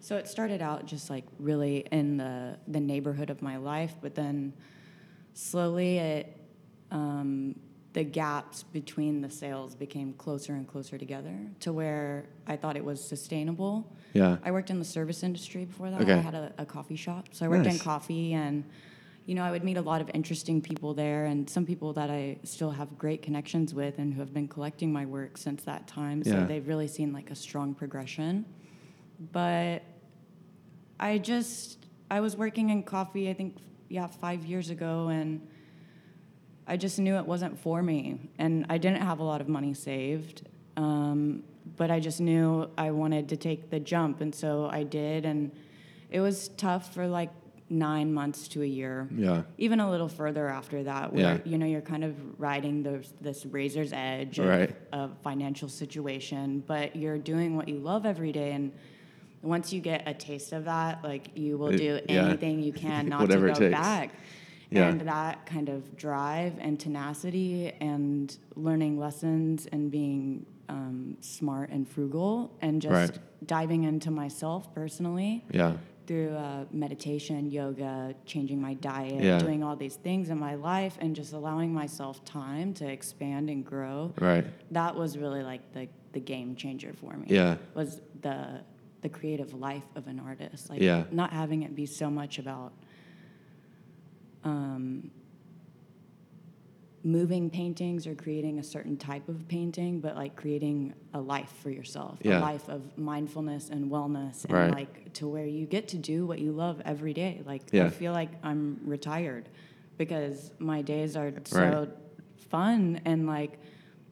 So 0.03 0.17
it 0.17 0.27
started 0.27 0.61
out 0.61 0.85
just 0.85 1.09
like 1.09 1.23
really 1.39 1.87
in 1.89 2.17
the, 2.17 2.57
the 2.67 2.81
neighborhood 2.81 3.29
of 3.29 3.41
my 3.41 3.55
life, 3.55 3.93
but 4.01 4.15
then 4.15 4.51
slowly 5.33 5.97
it 5.97 6.37
um, 6.91 7.55
the 7.93 8.03
gaps 8.03 8.63
between 8.63 9.21
the 9.21 9.29
sales 9.29 9.75
became 9.75 10.11
closer 10.15 10.55
and 10.55 10.67
closer 10.67 10.97
together 10.97 11.33
to 11.61 11.71
where 11.71 12.25
I 12.45 12.57
thought 12.57 12.75
it 12.75 12.83
was 12.83 13.01
sustainable. 13.01 13.95
Yeah. 14.11 14.39
I 14.43 14.51
worked 14.51 14.69
in 14.71 14.77
the 14.77 14.83
service 14.85 15.23
industry 15.23 15.63
before 15.63 15.89
that. 15.89 16.01
Okay. 16.01 16.15
I 16.15 16.17
had 16.17 16.35
a, 16.35 16.51
a 16.57 16.65
coffee 16.65 16.97
shop, 16.97 17.29
so 17.31 17.45
I 17.45 17.47
worked 17.47 17.63
Nice. 17.63 17.75
in 17.75 17.79
coffee, 17.79 18.33
and 18.33 18.65
you 19.25 19.35
know 19.35 19.43
I 19.43 19.51
would 19.51 19.63
meet 19.63 19.77
a 19.77 19.81
lot 19.81 20.01
of 20.01 20.11
interesting 20.13 20.61
people 20.61 20.93
there, 20.93 21.27
and 21.27 21.49
some 21.49 21.65
people 21.65 21.93
that 21.93 22.09
I 22.09 22.39
still 22.43 22.71
have 22.71 22.97
great 22.97 23.21
connections 23.21 23.73
with, 23.73 23.99
and 23.99 24.13
who 24.13 24.19
have 24.19 24.33
been 24.33 24.49
collecting 24.49 24.91
my 24.91 25.05
work 25.05 25.37
since 25.37 25.63
that 25.63 25.87
time. 25.87 26.25
So 26.25 26.31
Yeah. 26.31 26.45
they've 26.45 26.67
really 26.67 26.87
seen 26.89 27.13
like 27.13 27.31
a 27.31 27.35
strong 27.35 27.73
progression. 27.73 28.43
But 29.31 29.83
I 31.03 31.17
just 31.17 31.85
I 32.09 32.21
was 32.21 32.35
working 32.37 32.69
in 32.69 32.81
coffee. 32.83 33.29
I 33.29 33.33
think 33.33 33.57
yeah 33.89 34.07
five 34.07 34.45
years 34.45 34.69
ago, 34.69 35.09
and 35.09 35.45
I 36.65 36.77
just 36.77 36.97
knew 36.97 37.17
it 37.17 37.25
wasn't 37.25 37.59
for 37.59 37.83
me, 37.83 38.31
and 38.39 38.65
I 38.69 38.77
didn't 38.77 39.01
have 39.01 39.19
a 39.19 39.23
lot 39.23 39.41
of 39.41 39.49
money 39.49 39.73
saved. 39.73 40.47
Um, 40.77 41.43
but 41.77 41.91
I 41.91 41.99
just 41.99 42.21
knew 42.21 42.69
I 42.77 42.91
wanted 42.91 43.29
to 43.29 43.37
take 43.37 43.69
the 43.69 43.79
jump, 43.79 44.21
and 44.21 44.33
so 44.33 44.69
I 44.71 44.83
did. 44.83 45.25
And 45.25 45.51
it 46.09 46.21
was 46.21 46.47
tough 46.49 46.93
for 46.93 47.05
like 47.07 47.31
nine 47.69 48.13
months 48.13 48.47
to 48.49 48.61
a 48.61 48.65
year. 48.65 49.07
Yeah. 49.15 49.43
Even 49.57 49.79
a 49.81 49.89
little 49.89 50.07
further 50.09 50.47
after 50.47 50.83
that, 50.83 51.11
where 51.13 51.35
Yeah. 51.35 51.37
you 51.43 51.57
know 51.57 51.65
you're 51.65 51.81
kind 51.93 52.03
of 52.05 52.15
riding 52.39 52.83
this 52.83 53.11
this 53.19 53.45
razor's 53.45 53.91
edge 53.91 54.39
of 54.39 54.47
Right. 54.47 54.75
a 54.93 55.09
financial 55.21 55.67
situation, 55.67 56.63
but 56.65 56.95
you're 56.95 57.17
doing 57.17 57.57
what 57.57 57.67
you 57.67 57.79
love 57.79 58.05
every 58.05 58.31
day 58.31 58.53
and. 58.53 58.71
Once 59.43 59.71
you 59.73 59.81
get 59.81 60.07
a 60.07 60.13
taste 60.13 60.53
of 60.53 60.65
that, 60.65 61.03
like 61.03 61.29
you 61.35 61.57
will 61.57 61.67
It- 61.67 61.77
do 61.77 61.99
yeah. 62.09 62.25
anything 62.27 62.61
you 62.63 62.73
can 62.85 63.07
not 63.09 63.29
to 63.29 63.37
go 63.53 63.69
back. 63.71 64.11
Yeah. 64.71 64.87
And 64.89 65.01
that 65.01 65.45
kind 65.45 65.69
of 65.69 65.95
drive 65.95 66.53
and 66.59 66.79
tenacity 66.79 67.71
and 67.79 68.35
learning 68.55 68.97
lessons 68.97 69.67
and 69.71 69.91
being 69.91 70.45
um, 70.69 71.17
smart 71.19 71.69
and 71.69 71.87
frugal 71.87 72.55
and 72.61 72.81
just 72.81 72.93
Right. 73.13 73.19
diving 73.45 73.83
into 73.83 74.09
myself 74.09 74.73
personally 74.73 75.43
Yeah. 75.51 75.73
through 76.07 76.29
uh, 76.29 76.65
meditation, 76.71 77.51
yoga, 77.51 78.15
changing 78.25 78.59
my 78.61 78.73
diet, 78.75 79.21
Yeah. 79.23 79.37
doing 79.39 79.61
all 79.61 79.75
these 79.75 79.97
things 79.97 80.29
in 80.29 80.39
my 80.39 80.55
life, 80.55 80.97
and 81.01 81.15
just 81.15 81.33
allowing 81.33 81.71
myself 81.73 82.23
time 82.25 82.73
to 82.75 82.89
expand 82.89 83.49
and 83.49 83.63
grow. 83.65 84.13
Right. 84.19 84.45
That 84.71 84.95
was 84.95 85.17
really 85.17 85.43
like 85.43 85.73
the, 85.73 85.87
the 86.13 86.19
game 86.21 86.55
changer 86.55 86.93
for 86.93 87.13
me. 87.15 87.25
Yeah. 87.27 87.57
Was 87.75 88.01
the 88.21 88.61
the 89.03 89.09
creative 89.09 89.53
life 89.53 89.85
of 89.95 90.07
an 90.07 90.19
artist. 90.19 90.69
Like 90.71 90.81
Yeah. 90.81 91.03
not 91.11 91.31
having 91.31 91.61
it 91.61 91.75
be 91.75 91.85
so 91.85 92.09
much 92.09 92.39
about 92.39 92.73
um, 94.43 95.11
moving 97.03 97.49
paintings 97.49 98.07
or 98.07 98.15
creating 98.15 98.59
a 98.59 98.63
certain 98.63 98.95
type 98.97 99.27
of 99.27 99.45
painting, 99.49 99.99
but 99.99 100.15
like 100.15 100.35
creating 100.37 100.93
a 101.13 101.19
life 101.19 101.51
for 101.61 101.69
yourself, 101.69 102.17
Yeah. 102.23 102.39
a 102.39 102.41
life 102.41 102.69
of 102.69 102.97
mindfulness 102.97 103.69
and 103.69 103.91
wellness, 103.91 104.45
and 104.45 104.53
Right. 104.53 104.71
like 104.71 105.13
to 105.13 105.27
where 105.27 105.45
you 105.45 105.65
get 105.65 105.89
to 105.89 105.97
do 105.97 106.25
what 106.25 106.39
you 106.39 106.51
love 106.53 106.81
every 106.85 107.13
day. 107.13 107.41
Like 107.45 107.61
Yeah. 107.73 107.85
I 107.85 107.89
feel 107.89 108.13
like 108.13 108.29
I'm 108.41 108.79
retired 108.85 109.49
because 109.97 110.51
my 110.59 110.81
days 110.81 111.15
are 111.17 111.33
so 111.45 111.59
Right. 111.59 111.89
fun 112.49 113.01
and 113.03 113.27
like 113.27 113.59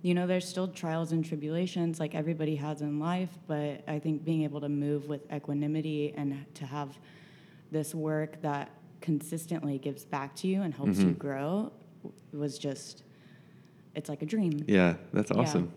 you 0.02 0.14
know 0.14 0.26
there's 0.28 0.48
still 0.48 0.68
trials 0.68 1.12
and 1.12 1.24
tribulations 1.24 2.00
like 2.00 2.16
everybody 2.16 2.56
has 2.56 2.82
in 2.82 3.00
life 3.00 3.30
but 3.48 3.84
i 3.88 4.00
think 4.00 4.24
being 4.24 4.44
able 4.44 4.60
to 4.62 4.70
move 4.70 5.08
with 5.08 5.22
equanimity 5.32 6.14
and 6.18 6.46
to 6.56 6.66
have 6.66 6.98
this 7.72 7.94
work 7.94 8.42
that 8.42 8.72
consistently 9.00 9.78
gives 9.78 10.04
back 10.06 10.36
to 10.36 10.48
you 10.48 10.62
and 10.62 10.74
helps 10.74 10.98
Mm-hmm. 10.98 11.10
you 11.10 11.14
grow 11.16 11.72
was 12.34 12.58
just 12.58 13.04
it's 13.96 14.10
like 14.10 14.22
a 14.22 14.26
dream 14.26 14.64
Yeah, 14.68 14.96
that's 15.14 15.32
awesome. 15.32 15.72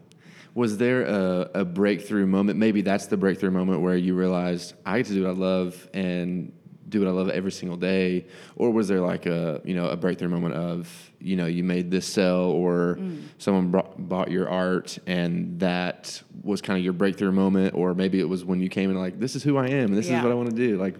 Was 0.55 0.79
there 0.79 1.03
a, 1.03 1.51
a 1.55 1.65
breakthrough 1.65 2.27
moment? 2.27 2.61
Maybe 2.61 2.81
that's 2.81 3.07
the 3.07 3.17
breakthrough 3.17 3.51
moment 3.51 3.81
where 3.81 3.97
you 3.97 4.15
realized 4.15 4.75
I 4.87 4.99
get 4.99 5.07
to 5.07 5.13
do 5.15 5.23
what 5.25 5.31
I 5.31 5.33
love 5.33 5.89
and 5.93 6.53
do 6.95 7.05
what 7.05 7.09
I 7.09 7.13
love 7.13 7.29
every 7.29 7.53
single 7.53 7.77
day, 7.77 8.27
or 8.57 8.71
was 8.71 8.89
there 8.89 9.01
like 9.01 9.27
a 9.27 9.61
you 9.65 9.75
know 9.75 9.89
a 9.89 9.97
breakthrough 9.97 10.29
moment 10.29 10.55
of 10.55 11.13
you 11.21 11.37
know 11.37 11.47
you 11.47 11.65
made 11.65 11.91
this 11.91 12.07
sell 12.07 12.45
or 12.45 12.97
mm. 12.99 13.23
someone 13.39 13.71
brought, 13.71 14.09
bought 14.09 14.31
your 14.31 14.49
art 14.49 14.99
and 15.07 15.59
that 15.61 16.23
was 16.43 16.61
kind 16.61 16.79
of 16.79 16.85
your 16.85 16.93
breakthrough 16.93 17.33
moment, 17.33 17.75
or 17.75 17.95
maybe 17.95 18.21
it 18.21 18.29
was 18.29 18.45
when 18.45 18.61
you 18.61 18.69
came 18.69 18.91
and 18.91 18.99
like 18.99 19.19
this 19.19 19.35
is 19.35 19.43
who 19.43 19.57
I 19.57 19.69
am 19.69 19.87
and 19.87 19.97
this 19.97 20.07
is 20.07 20.23
what 20.23 20.31
I 20.31 20.35
want 20.35 20.51
to 20.51 20.57
do. 20.57 20.79
Like, 20.79 20.95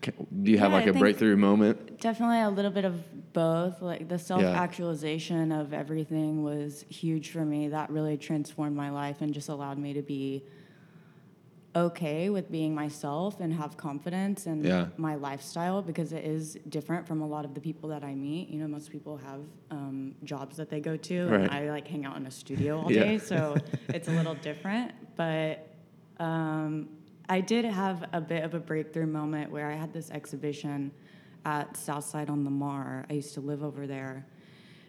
do 0.00 0.50
you 0.50 0.58
have 0.58 0.70
Yeah, 0.70 0.78
like 0.78 0.86
I 0.86 0.90
a 0.90 0.92
breakthrough 0.94 1.36
moment? 1.36 2.00
definitely 2.00 2.40
a 2.40 2.50
little 2.50 2.70
bit 2.70 2.84
of 2.84 3.32
both. 3.32 3.80
Like 3.80 4.08
the 4.08 4.18
self-actualization 4.18 5.52
of 5.52 5.72
everything 5.72 6.42
was 6.42 6.84
huge 6.88 7.30
for 7.30 7.44
me. 7.44 7.68
That 7.68 7.90
really 7.90 8.16
transformed 8.16 8.76
my 8.76 8.90
life 8.90 9.20
and 9.20 9.32
just 9.32 9.48
allowed 9.48 9.78
me 9.78 9.94
to 9.94 10.02
be 10.02 10.44
okay 11.74 12.28
with 12.28 12.50
being 12.50 12.74
myself 12.74 13.40
and 13.40 13.52
have 13.52 13.76
confidence 13.76 14.46
in 14.46 14.62
Yeah. 14.64 14.88
my 14.98 15.14
lifestyle 15.14 15.80
because 15.80 16.12
it 16.12 16.24
is 16.24 16.58
different 16.68 17.06
from 17.06 17.22
a 17.22 17.26
lot 17.26 17.44
of 17.44 17.54
the 17.54 17.60
people 17.60 17.88
that 17.90 18.04
I 18.04 18.14
meet. 18.14 18.48
You 18.50 18.60
know, 18.60 18.68
most 18.68 18.90
people 18.90 19.16
have 19.18 19.40
um, 19.70 20.14
jobs 20.24 20.56
that 20.58 20.68
they 20.68 20.80
go 20.80 20.96
to, 20.98 21.26
Right. 21.28 21.40
and 21.40 21.50
I 21.50 21.70
like 21.70 21.88
hang 21.88 22.04
out 22.04 22.16
in 22.18 22.26
a 22.26 22.30
studio 22.30 22.78
all 22.80 22.92
Yeah. 22.92 23.04
day, 23.04 23.18
so 23.18 23.56
it's 23.88 24.08
a 24.08 24.12
little 24.12 24.34
different. 24.34 24.92
But 25.16 25.66
um, 26.18 26.88
I 27.28 27.40
did 27.40 27.64
have 27.64 28.04
a 28.12 28.20
bit 28.20 28.44
of 28.44 28.52
a 28.54 28.60
breakthrough 28.60 29.06
moment 29.06 29.50
where 29.50 29.70
I 29.70 29.74
had 29.74 29.92
this 29.94 30.10
exhibition 30.10 30.90
at 31.46 31.76
Southside 31.76 32.28
on 32.28 32.44
Lamar. 32.44 33.06
I 33.08 33.14
used 33.14 33.32
to 33.34 33.40
live 33.40 33.62
over 33.62 33.86
there. 33.86 34.26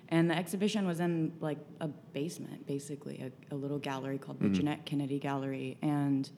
And 0.09 0.29
the 0.29 0.35
exhibition 0.37 0.85
was 0.85 0.99
in 0.99 1.31
like 1.39 1.57
a 1.79 1.87
basement, 1.87 2.67
basically, 2.67 3.31
a, 3.51 3.53
a 3.53 3.57
little 3.57 3.79
gallery 3.79 4.17
called 4.19 4.39
the 4.41 4.49
Janette 4.49 4.85
Kennedy 4.85 5.17
Gallery. 5.17 5.77
And 5.81 6.29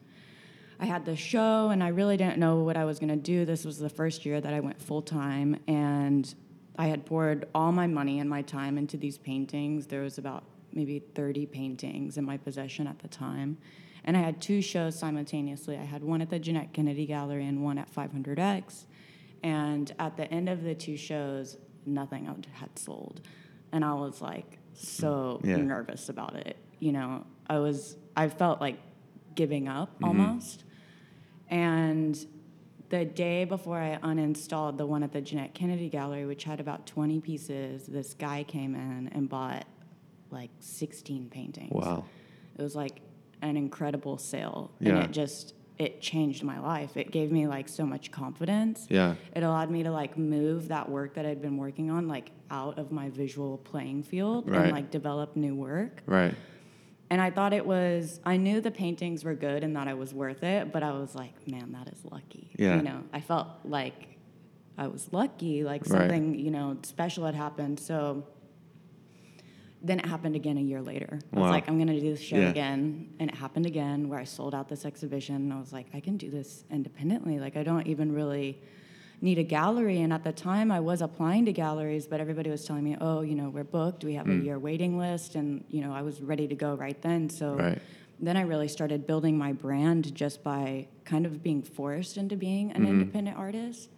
I 0.80 0.86
had 0.86 1.06
this 1.06 1.20
show, 1.20 1.70
and 1.70 1.84
I 1.84 1.90
really 1.90 2.18
didn't 2.18 2.38
know 2.38 2.58
what 2.58 2.78
I 2.78 2.86
was 2.86 3.00
going 3.00 3.10
to 3.10 3.16
do. 3.16 3.46
This 3.46 3.66
was 3.66 3.78
the 3.78 3.90
first 3.90 4.26
year 4.26 4.42
that 4.42 4.54
I 4.54 4.60
went 4.60 4.82
full 4.82 5.02
time, 5.02 5.58
and 5.68 6.34
I 6.78 6.88
had 6.88 7.06
poured 7.06 7.48
all 7.56 7.72
my 7.72 7.88
money 7.88 8.20
and 8.20 8.30
my 8.30 8.42
time 8.42 8.78
into 8.78 8.98
these 8.98 9.18
paintings. 9.18 9.88
There 9.88 10.02
was 10.02 10.18
about 10.18 10.44
maybe 10.74 11.00
30 11.00 11.46
paintings 11.46 12.18
in 12.18 12.26
my 12.26 12.38
possession 12.38 12.86
at 12.88 13.00
the 13.00 13.08
time. 13.08 13.58
And 14.04 14.16
I 14.16 14.20
had 14.20 14.40
two 14.42 14.62
shows 14.62 14.98
simultaneously. 15.00 15.78
I 15.78 15.84
had 15.84 16.04
one 16.04 16.22
at 16.22 16.30
the 16.30 16.38
Janette 16.38 16.74
Kennedy 16.74 17.06
Gallery 17.06 17.46
and 17.46 17.64
one 17.64 17.78
at 17.78 17.92
500X. 17.92 18.86
And 19.42 19.92
at 19.98 20.18
the 20.18 20.32
end 20.32 20.50
of 20.50 20.64
the 20.64 20.76
two 20.76 20.98
shows, 20.98 21.58
nothing 21.86 22.26
had 22.52 22.78
sold. 22.78 23.22
And 23.72 23.84
I 23.84 23.94
was 23.94 24.22
like 24.22 24.60
so 24.74 25.40
Yeah. 25.44 25.58
nervous 25.58 26.10
about 26.10 26.36
it. 26.36 26.58
You 26.80 26.92
know, 26.92 27.26
I 27.48 27.60
was, 27.60 27.96
I 28.16 28.28
felt 28.28 28.62
like 28.62 28.78
giving 29.34 29.68
up 29.68 29.96
mm-hmm. 29.96 30.06
almost. 30.06 30.65
And 31.50 32.26
the 32.90 33.06
day 33.06 33.46
before 33.46 33.78
I 33.80 33.98
uninstalled 34.04 34.78
the 34.78 34.86
one 34.86 35.04
at 35.04 35.12
the 35.12 35.22
Janette 35.22 35.54
Kennedy 35.54 35.90
Gallery, 35.90 36.26
which 36.26 36.44
had 36.44 36.60
about 36.60 36.86
20 36.86 37.20
pieces, 37.22 37.86
this 37.88 38.14
guy 38.14 38.44
came 38.44 38.76
in 38.76 39.10
and 39.14 39.28
bought 39.30 39.66
like 40.32 40.52
16 40.60 41.30
paintings. 41.30 41.72
Wow. 41.72 42.06
It 42.58 42.62
was 42.62 42.76
like 42.76 43.02
an 43.42 43.58
incredible 43.58 44.18
sale. 44.18 44.72
Yeah. 44.80 44.90
And 44.96 45.04
it 45.04 45.12
just, 45.12 45.54
it 45.78 46.02
changed 46.02 46.44
my 46.44 46.60
life. 46.60 46.96
It 46.96 47.12
gave 47.12 47.32
me 47.32 47.48
like 47.48 47.68
so 47.68 47.86
much 47.86 48.12
confidence. 48.12 48.88
Yeah. 48.90 49.16
It 49.36 49.44
allowed 49.44 49.70
me 49.72 49.84
to 49.84 49.92
like 49.92 50.18
move 50.18 50.70
that 50.70 50.90
work 50.90 51.16
that 51.16 51.26
I'd 51.26 51.42
been 51.42 51.58
working 51.58 51.90
on 51.92 52.08
like 52.08 52.32
out 52.50 52.78
of 52.80 52.92
my 52.92 53.10
visual 53.10 53.58
playing 53.58 54.04
field 54.04 54.50
Right. 54.50 54.64
and 54.66 54.72
like 54.72 54.90
develop 54.92 55.36
new 55.36 55.56
work. 55.56 56.02
Right. 56.06 56.34
And 57.10 57.22
I 57.22 57.30
thought 57.30 57.54
it 57.54 57.66
was, 57.66 58.20
I 58.26 58.38
knew 58.38 58.62
the 58.62 58.72
paintings 58.72 59.24
were 59.24 59.36
good 59.36 59.64
and 59.64 59.76
that 59.76 59.88
I 59.88 59.94
was 59.94 60.14
worth 60.14 60.44
it, 60.44 60.72
but 60.72 60.82
I 60.82 60.92
was 60.92 61.14
like, 61.14 61.48
man, 61.48 61.72
that 61.74 61.88
is 61.94 62.04
lucky. 62.12 62.50
Yeah. 62.58 62.78
You 62.78 62.82
know, 62.82 63.04
I 63.14 63.22
felt 63.22 63.48
like 63.64 64.18
I 64.78 64.88
was 64.88 65.08
lucky, 65.12 65.64
like 65.64 65.82
Right. 65.84 65.92
something, 65.92 66.34
you 66.34 66.50
know, 66.52 66.78
special 66.82 67.26
had 67.26 67.36
happened. 67.36 67.80
So 67.80 68.24
then 69.84 70.00
it 70.00 70.06
happened 70.08 70.36
again 70.36 70.58
a 70.58 70.62
year 70.62 70.82
later. 70.82 71.20
I 71.32 71.36
Wow. 71.36 71.44
was 71.44 71.52
like, 71.52 71.70
I'm 71.70 71.76
going 71.78 71.88
to 71.90 72.00
do 72.00 72.10
this 72.12 72.22
show 72.22 72.38
Yeah. 72.38 72.50
again. 72.50 73.14
And 73.20 73.30
it 73.30 73.36
happened 73.36 73.68
again 73.68 74.10
where 74.10 74.18
I 74.20 74.24
sold 74.24 74.56
out 74.56 74.68
this 74.68 74.84
exhibition. 74.84 75.36
And 75.36 75.54
I 75.54 75.60
was 75.60 75.72
like, 75.72 75.86
I 75.94 76.00
can 76.00 76.18
do 76.18 76.32
this 76.32 76.64
independently. 76.72 77.40
Like, 77.40 77.56
I 77.56 77.62
don't 77.64 77.86
even 77.86 78.12
really 78.12 78.60
need 79.26 79.40
a 79.40 79.44
gallery. 79.44 80.00
And 80.02 80.14
at 80.14 80.24
the 80.24 80.32
time, 80.32 80.72
I 80.72 80.80
was 80.80 81.02
applying 81.02 81.46
to 81.46 81.52
galleries, 81.52 82.08
but 82.08 82.22
everybody 82.22 82.50
was 82.50 82.64
telling 82.64 82.86
me, 82.86 82.96
oh, 83.02 83.22
you 83.22 83.36
know, 83.36 83.50
we're 83.50 83.66
booked. 83.66 84.06
We 84.06 84.14
have 84.14 84.28
a 84.28 84.32
hmm. 84.32 84.46
year 84.46 84.58
waiting 84.58 84.98
list. 84.98 85.36
And, 85.36 85.66
you 85.70 85.82
know, 85.82 85.92
I 85.92 86.02
was 86.02 86.22
ready 86.22 86.48
to 86.48 86.56
go 86.56 86.76
right 86.76 87.00
then. 87.02 87.30
So 87.30 87.56
Right. 87.56 87.82
then 88.20 88.38
I 88.38 88.42
really 88.42 88.70
started 88.70 89.06
building 89.06 89.38
my 89.38 89.52
brand 89.52 90.16
just 90.16 90.44
by 90.44 90.88
kind 91.04 91.26
of 91.26 91.44
being 91.44 91.62
forced 91.62 92.16
into 92.16 92.38
being 92.38 92.72
an 92.72 92.84
mm-hmm. 92.84 93.02
independent 93.02 93.38
artist. 93.38 93.90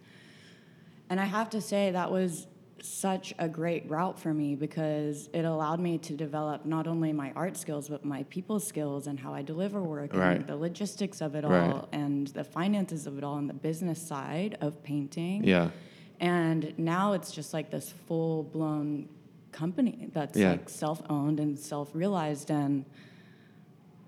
And 1.10 1.20
I 1.20 1.24
have 1.24 1.50
to 1.50 1.60
say, 1.60 1.92
that 1.92 2.10
was 2.10 2.46
such 2.82 3.34
a 3.38 3.48
great 3.48 3.88
route 3.90 4.18
for 4.18 4.32
me 4.32 4.54
because 4.54 5.28
it 5.32 5.44
allowed 5.44 5.80
me 5.80 5.98
to 5.98 6.14
develop 6.14 6.64
not 6.64 6.86
only 6.86 7.12
my 7.12 7.32
art 7.34 7.56
skills, 7.56 7.88
but 7.88 8.04
my 8.04 8.22
people 8.24 8.60
skills 8.60 9.06
and 9.06 9.18
how 9.18 9.34
I 9.34 9.42
deliver 9.42 9.82
work 9.82 10.14
Right. 10.14 10.36
and 10.38 10.46
the 10.46 10.56
logistics 10.56 11.20
of 11.20 11.34
it 11.34 11.44
all 11.44 11.50
Right. 11.50 11.84
and 11.92 12.26
the 12.28 12.44
finances 12.44 13.06
of 13.06 13.18
it 13.18 13.24
all 13.24 13.36
and 13.38 13.48
the 13.48 13.54
business 13.54 14.00
side 14.00 14.56
of 14.60 14.82
painting. 14.82 15.44
Yeah. 15.44 15.70
And 16.20 16.72
now 16.78 17.12
it's 17.12 17.30
just 17.32 17.52
like 17.54 17.70
this 17.70 17.90
full 18.06 18.42
blown 18.44 19.08
company 19.52 20.08
that's 20.12 20.36
Yeah. 20.38 20.52
like 20.52 20.68
self 20.68 21.02
owned 21.08 21.40
and 21.40 21.58
self 21.58 21.94
realized, 21.94 22.50
and 22.50 22.84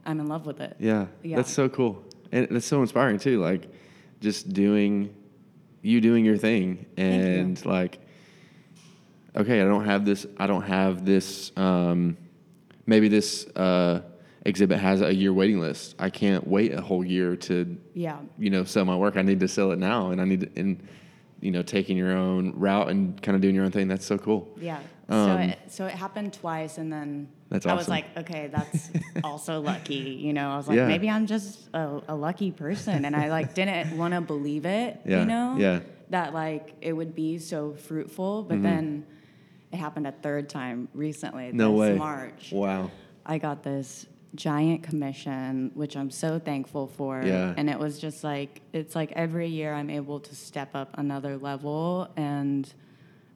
I'm 0.07 0.21
in 0.21 0.27
love 0.29 0.47
with 0.47 0.61
it. 0.61 0.77
Yeah, 0.79 1.07
Yeah. 1.23 1.37
that's 1.37 1.51
so 1.53 1.69
cool, 1.69 2.03
and 2.33 2.49
that's 2.51 2.67
so 2.67 2.81
inspiring 2.81 3.19
too. 3.19 3.41
Like, 3.41 3.69
just 4.21 4.53
doing, 4.53 5.11
you 5.83 6.01
doing 6.01 6.25
your 6.25 6.37
thing, 6.37 6.87
and 6.97 7.65
like, 7.65 7.99
okay, 9.37 9.61
I 9.61 9.65
don't 9.65 9.85
have 9.85 10.05
this. 10.05 10.27
I 10.39 10.47
don't 10.47 10.63
have 10.63 11.05
this. 11.05 11.53
Um, 11.57 12.17
maybe 12.87 13.09
this 13.09 13.47
uh, 13.57 14.03
exhibit 14.45 14.79
has 14.79 15.01
a 15.03 15.15
year 15.15 15.33
waiting 15.33 15.61
list. 15.61 15.95
I 15.99 16.11
can't 16.11 16.47
wait 16.47 16.73
a 16.73 16.81
whole 16.81 17.05
year 17.05 17.37
to, 17.37 17.77
Yeah. 17.95 18.19
you 18.39 18.51
know, 18.51 18.65
sell 18.65 18.85
my 18.85 18.97
work. 18.97 19.17
I 19.17 19.23
need 19.23 19.41
to 19.41 19.49
sell 19.49 19.73
it 19.73 19.79
now, 19.79 20.11
and 20.11 20.21
I 20.21 20.25
need 20.25 20.41
to, 20.41 20.51
and 20.61 20.83
you 21.41 21.51
know 21.51 21.63
taking 21.63 21.97
your 21.97 22.13
own 22.15 22.53
route 22.57 22.91
and 22.91 23.21
kind 23.23 23.35
of 23.35 23.41
doing 23.43 23.55
your 23.55 23.65
own 23.65 23.71
thing. 23.71 23.89
That's 23.89 24.05
so 24.07 24.19
cool. 24.19 24.49
Yeah. 24.61 24.79
Um, 25.09 25.27
so 25.27 25.37
it, 25.39 25.59
so 25.69 25.87
it 25.87 25.93
happened 25.95 26.33
twice, 26.35 26.79
and 26.79 26.93
then 26.93 27.29
That's 27.49 27.67
I 27.67 27.75
was 27.75 27.89
like, 27.89 28.05
okay, 28.17 28.49
that's 28.53 28.91
also 29.25 29.61
lucky. 29.61 29.95
You 29.95 30.33
know, 30.33 30.51
I 30.51 30.57
was 30.57 30.69
like, 30.69 30.77
Yeah. 30.77 30.87
maybe 30.87 31.11
I'm 31.11 31.27
just 31.27 31.69
a, 31.75 32.01
a 32.09 32.15
lucky 32.15 32.51
person, 32.53 33.05
and 33.05 33.17
I 33.17 33.29
like 33.31 33.55
didn't 33.61 33.97
want 33.99 34.15
to 34.15 34.21
believe 34.21 34.67
it. 34.67 35.01
Yeah, 35.05 35.21
You 35.21 35.27
know. 35.27 35.57
yeah. 35.59 35.77
Mm-hmm. 35.79 35.89
That 36.11 36.35
like 36.35 36.75
it 36.81 36.93
would 36.93 37.15
be 37.15 37.39
so 37.39 37.73
fruitful, 37.75 38.43
but 38.43 38.63
then 38.63 39.07
it 39.73 39.77
happened 39.77 40.07
a 40.07 40.13
third 40.13 40.49
time 40.49 40.89
recently. 40.95 41.53
No 41.53 41.73
this 41.73 41.81
way. 41.93 41.97
March. 41.99 42.53
Wow. 42.53 42.91
I 43.25 43.39
got 43.39 43.63
this 43.63 44.07
giant 44.35 44.83
commission, 44.83 45.71
which 45.75 45.97
I'm 45.97 46.11
so 46.11 46.39
thankful 46.39 46.87
for. 46.89 47.23
Yeah. 47.25 47.55
And 47.57 47.69
it 47.71 47.79
was 47.79 47.99
just 47.99 48.23
like, 48.25 48.61
it's 48.73 48.95
like 48.95 49.13
every 49.13 49.49
year 49.49 49.73
I'm 49.75 49.91
able 49.91 50.21
to 50.21 50.35
step 50.37 50.71
up 50.75 50.91
another 50.99 51.37
level. 51.37 52.09
And 52.17 52.73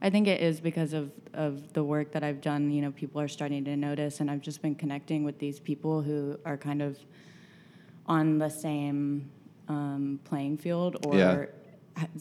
I 0.01 0.11
think 0.11 0.27
it 0.29 0.41
is 0.41 0.61
because 0.61 0.93
of, 0.93 1.11
of 1.33 1.73
the 1.73 1.83
work 1.83 2.13
that 2.13 2.23
I've 2.23 2.41
done. 2.41 2.71
You 2.71 2.83
know, 2.83 2.91
people 2.93 3.21
are 3.21 3.29
starting 3.29 3.65
to 3.65 3.77
notice, 3.77 4.21
and 4.21 4.31
I've 4.31 4.41
just 4.43 4.61
been 4.63 4.75
connecting 4.75 5.25
with 5.25 5.39
these 5.39 5.59
people 5.61 6.03
who 6.03 6.39
are 6.45 6.57
kind 6.57 6.83
of 6.83 6.99
on 8.07 8.39
the 8.39 8.49
same 8.51 9.31
um, 9.69 10.21
playing 10.25 10.59
field 10.59 11.05
or 11.07 11.17
Yeah. 11.17 11.47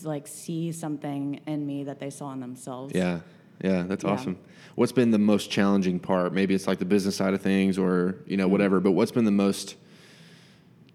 like 0.03 0.27
see 0.27 0.71
something 0.71 1.41
in 1.45 1.65
me 1.65 1.83
that 1.83 1.99
they 1.99 2.09
saw 2.09 2.31
in 2.31 2.39
themselves. 2.39 2.93
Yeah. 2.95 3.19
Yeah, 3.63 3.83
that's 3.83 4.03
Yeah. 4.03 4.11
awesome. 4.11 4.37
What's 4.75 4.91
been 4.91 5.11
the 5.11 5.17
most 5.19 5.49
challenging 5.49 5.99
part? 5.99 6.33
Maybe 6.33 6.53
it's 6.53 6.67
like 6.67 6.79
the 6.79 6.85
business 6.85 7.15
side 7.15 7.33
of 7.33 7.41
things 7.41 7.77
or, 7.77 8.17
you 8.27 8.37
know, 8.37 8.47
whatever, 8.47 8.79
but 8.79 8.91
what's 8.91 9.11
been 9.11 9.25
the 9.25 9.31
most 9.31 9.75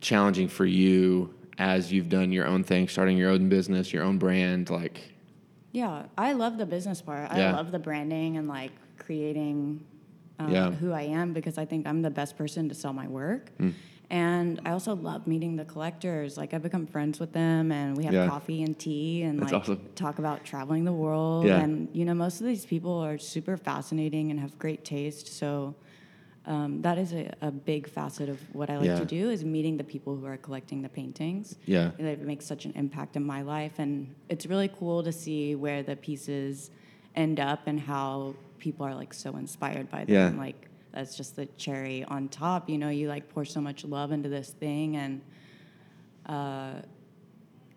challenging 0.00 0.48
for 0.48 0.66
you 0.66 1.34
as 1.58 1.92
you've 1.92 2.08
done 2.08 2.30
your 2.30 2.46
own 2.46 2.62
thing, 2.62 2.86
starting 2.88 3.16
your 3.16 3.30
own 3.30 3.48
business, 3.48 3.92
your 3.92 4.04
own 4.04 4.18
brand, 4.18 4.70
like 4.70 5.12
Yeah, 5.72 6.04
I 6.16 6.32
love 6.32 6.56
the 6.58 6.66
business 6.66 7.02
part. 7.02 7.30
Yeah. 7.36 7.50
I 7.50 7.52
love 7.52 7.72
the 7.72 7.78
branding 7.78 8.36
and 8.36 8.48
like 8.48 8.70
creating 8.98 9.80
um, 10.38 10.50
Yeah. 10.52 10.70
who 10.70 10.92
I 10.92 11.02
am 11.02 11.32
because 11.32 11.58
I 11.58 11.64
think 11.64 11.86
I'm 11.86 12.00
the 12.02 12.10
best 12.10 12.36
person 12.36 12.68
to 12.68 12.74
sell 12.74 12.92
my 12.92 13.06
work. 13.08 13.50
Hmm. 13.58 13.70
And 14.10 14.60
I 14.64 14.70
also 14.70 14.94
love 14.96 15.26
meeting 15.26 15.56
the 15.56 15.64
collectors. 15.66 16.36
Like 16.38 16.54
I've 16.54 16.62
become 16.62 16.86
friends 16.86 17.20
with 17.20 17.32
them, 17.32 17.70
and 17.70 17.96
we 17.96 18.04
have 18.04 18.14
Yeah. 18.14 18.26
coffee 18.28 18.62
and 18.62 18.78
tea, 18.78 19.22
and 19.22 19.38
That's 19.38 19.52
like 19.52 19.62
awesome. 19.62 19.80
talk 19.94 20.18
about 20.18 20.44
traveling 20.44 20.84
the 20.84 20.92
world. 20.92 21.46
Yeah. 21.46 21.60
And 21.60 21.88
you 21.92 22.04
know, 22.06 22.14
most 22.14 22.40
of 22.40 22.46
these 22.46 22.64
people 22.64 22.92
are 22.92 23.18
super 23.18 23.56
fascinating 23.56 24.30
and 24.30 24.40
have 24.40 24.58
great 24.58 24.82
taste. 24.84 25.26
So 25.38 25.74
um, 26.46 26.80
that 26.80 26.96
is 26.96 27.12
a, 27.12 27.30
a 27.42 27.50
big 27.50 27.86
facet 27.86 28.30
of 28.30 28.40
what 28.54 28.70
I 28.70 28.78
like 28.78 28.86
Yeah. 28.86 28.98
to 29.00 29.04
do 29.04 29.28
is 29.28 29.44
meeting 29.44 29.76
the 29.76 29.84
people 29.84 30.16
who 30.16 30.24
are 30.24 30.38
collecting 30.38 30.80
the 30.80 30.88
paintings 30.88 31.58
Yeah. 31.66 31.90
it 31.98 32.20
makes 32.22 32.46
such 32.46 32.64
an 32.64 32.72
impact 32.74 33.16
in 33.16 33.24
my 33.26 33.42
life 33.42 33.78
and 33.78 34.14
it's 34.30 34.46
really 34.46 34.68
cool 34.68 35.02
to 35.02 35.12
see 35.12 35.54
where 35.56 35.82
the 35.82 35.94
pieces 35.96 36.70
end 37.14 37.38
up 37.38 37.66
and 37.66 37.78
how 37.78 38.34
people 38.58 38.86
are 38.86 38.94
like 38.94 39.12
so 39.12 39.36
inspired 39.36 39.90
by 39.90 40.04
them 40.06 40.36
Yeah. 40.36 40.40
like 40.42 40.70
that's 40.92 41.16
just 41.16 41.36
the 41.36 41.46
cherry 41.56 42.04
on 42.04 42.28
top 42.28 42.68
you 42.68 42.78
know 42.78 42.88
you 42.88 43.08
like 43.08 43.28
pour 43.28 43.44
so 43.44 43.60
much 43.60 43.84
love 43.84 44.12
into 44.12 44.28
this 44.28 44.50
thing 44.50 44.96
and 44.96 45.20
uh, 46.26 46.80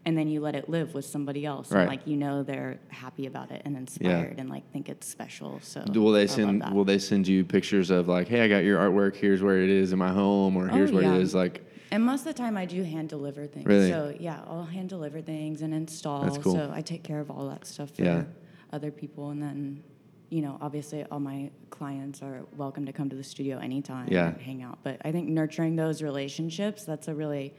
and 0.04 0.18
then 0.18 0.28
you 0.28 0.42
let 0.42 0.56
it 0.56 0.68
live 0.68 0.94
with 0.96 1.06
somebody 1.06 1.46
else 1.46 1.72
Right. 1.72 1.82
and 1.82 1.90
like 1.90 2.08
you 2.08 2.18
know 2.18 2.44
they're 2.44 2.80
happy 2.90 3.28
about 3.28 3.52
it 3.52 3.62
and 3.66 3.78
inspired 3.78 4.36
and 4.40 4.50
like 4.50 4.70
think 4.72 4.90
it's 4.90 5.08
special 5.08 5.60
so 5.62 5.84
will 5.94 6.12
they 6.12 6.22
love 6.22 6.30
send 6.32 6.74
will 6.74 6.84
they 6.86 6.98
send 6.98 7.28
you 7.28 7.44
pictures 7.46 7.92
of 7.92 8.08
like, 8.08 8.28
hey, 8.28 8.42
I 8.42 8.48
got 8.48 8.64
your 8.64 8.80
artwork, 8.80 9.16
here's 9.16 9.42
where 9.44 9.62
it 9.62 9.70
is 9.70 9.94
in 9.94 10.00
my 10.00 10.10
home 10.12 10.56
or 10.58 10.70
Oh, 10.70 10.74
here's 10.74 10.92
where 10.92 11.04
yeah. 11.04 11.16
it 11.16 11.22
is 11.22 11.36
like 11.36 11.64
And 11.92 12.04
most 12.06 12.22
of 12.22 12.28
the 12.28 12.34
time, 12.34 12.56
I 12.56 12.66
do 12.66 12.84
hand 12.84 13.10
deliver 13.10 13.46
things. 13.48 13.68
Really? 13.68 13.90
So 13.90 14.16
yeah, 14.18 14.40
I'll 14.48 14.64
hand 14.64 14.88
deliver 14.90 15.22
things 15.22 15.62
and 15.62 15.74
install. 15.74 16.24
That's 16.24 16.38
cool. 16.38 16.56
So 16.56 16.72
I 16.74 16.82
take 16.82 17.04
care 17.04 17.20
of 17.20 17.30
all 17.30 17.50
that 17.50 17.66
stuff 17.68 17.92
for 17.92 18.04
Yeah. 18.04 18.24
other 18.72 18.92
people, 18.92 19.30
and 19.32 19.42
then, 19.44 19.84
you 20.32 20.42
know, 20.42 20.58
obviously, 20.62 21.04
all 21.12 21.20
my 21.20 21.52
clients 21.70 22.22
are 22.24 22.44
welcome 22.56 22.86
to 22.86 22.94
come 22.94 23.10
to 23.10 23.16
the 23.18 23.24
studio 23.24 23.60
anytime 23.60 24.08
Yeah. 24.10 24.30
and 24.30 24.42
hang 24.42 24.64
out. 24.64 24.80
But 24.82 25.02
I 25.04 25.12
think 25.12 25.28
nurturing 25.28 25.76
those 25.76 26.02
relationships 26.02 26.86
that's 26.86 27.08
a 27.10 27.14
really 27.14 27.54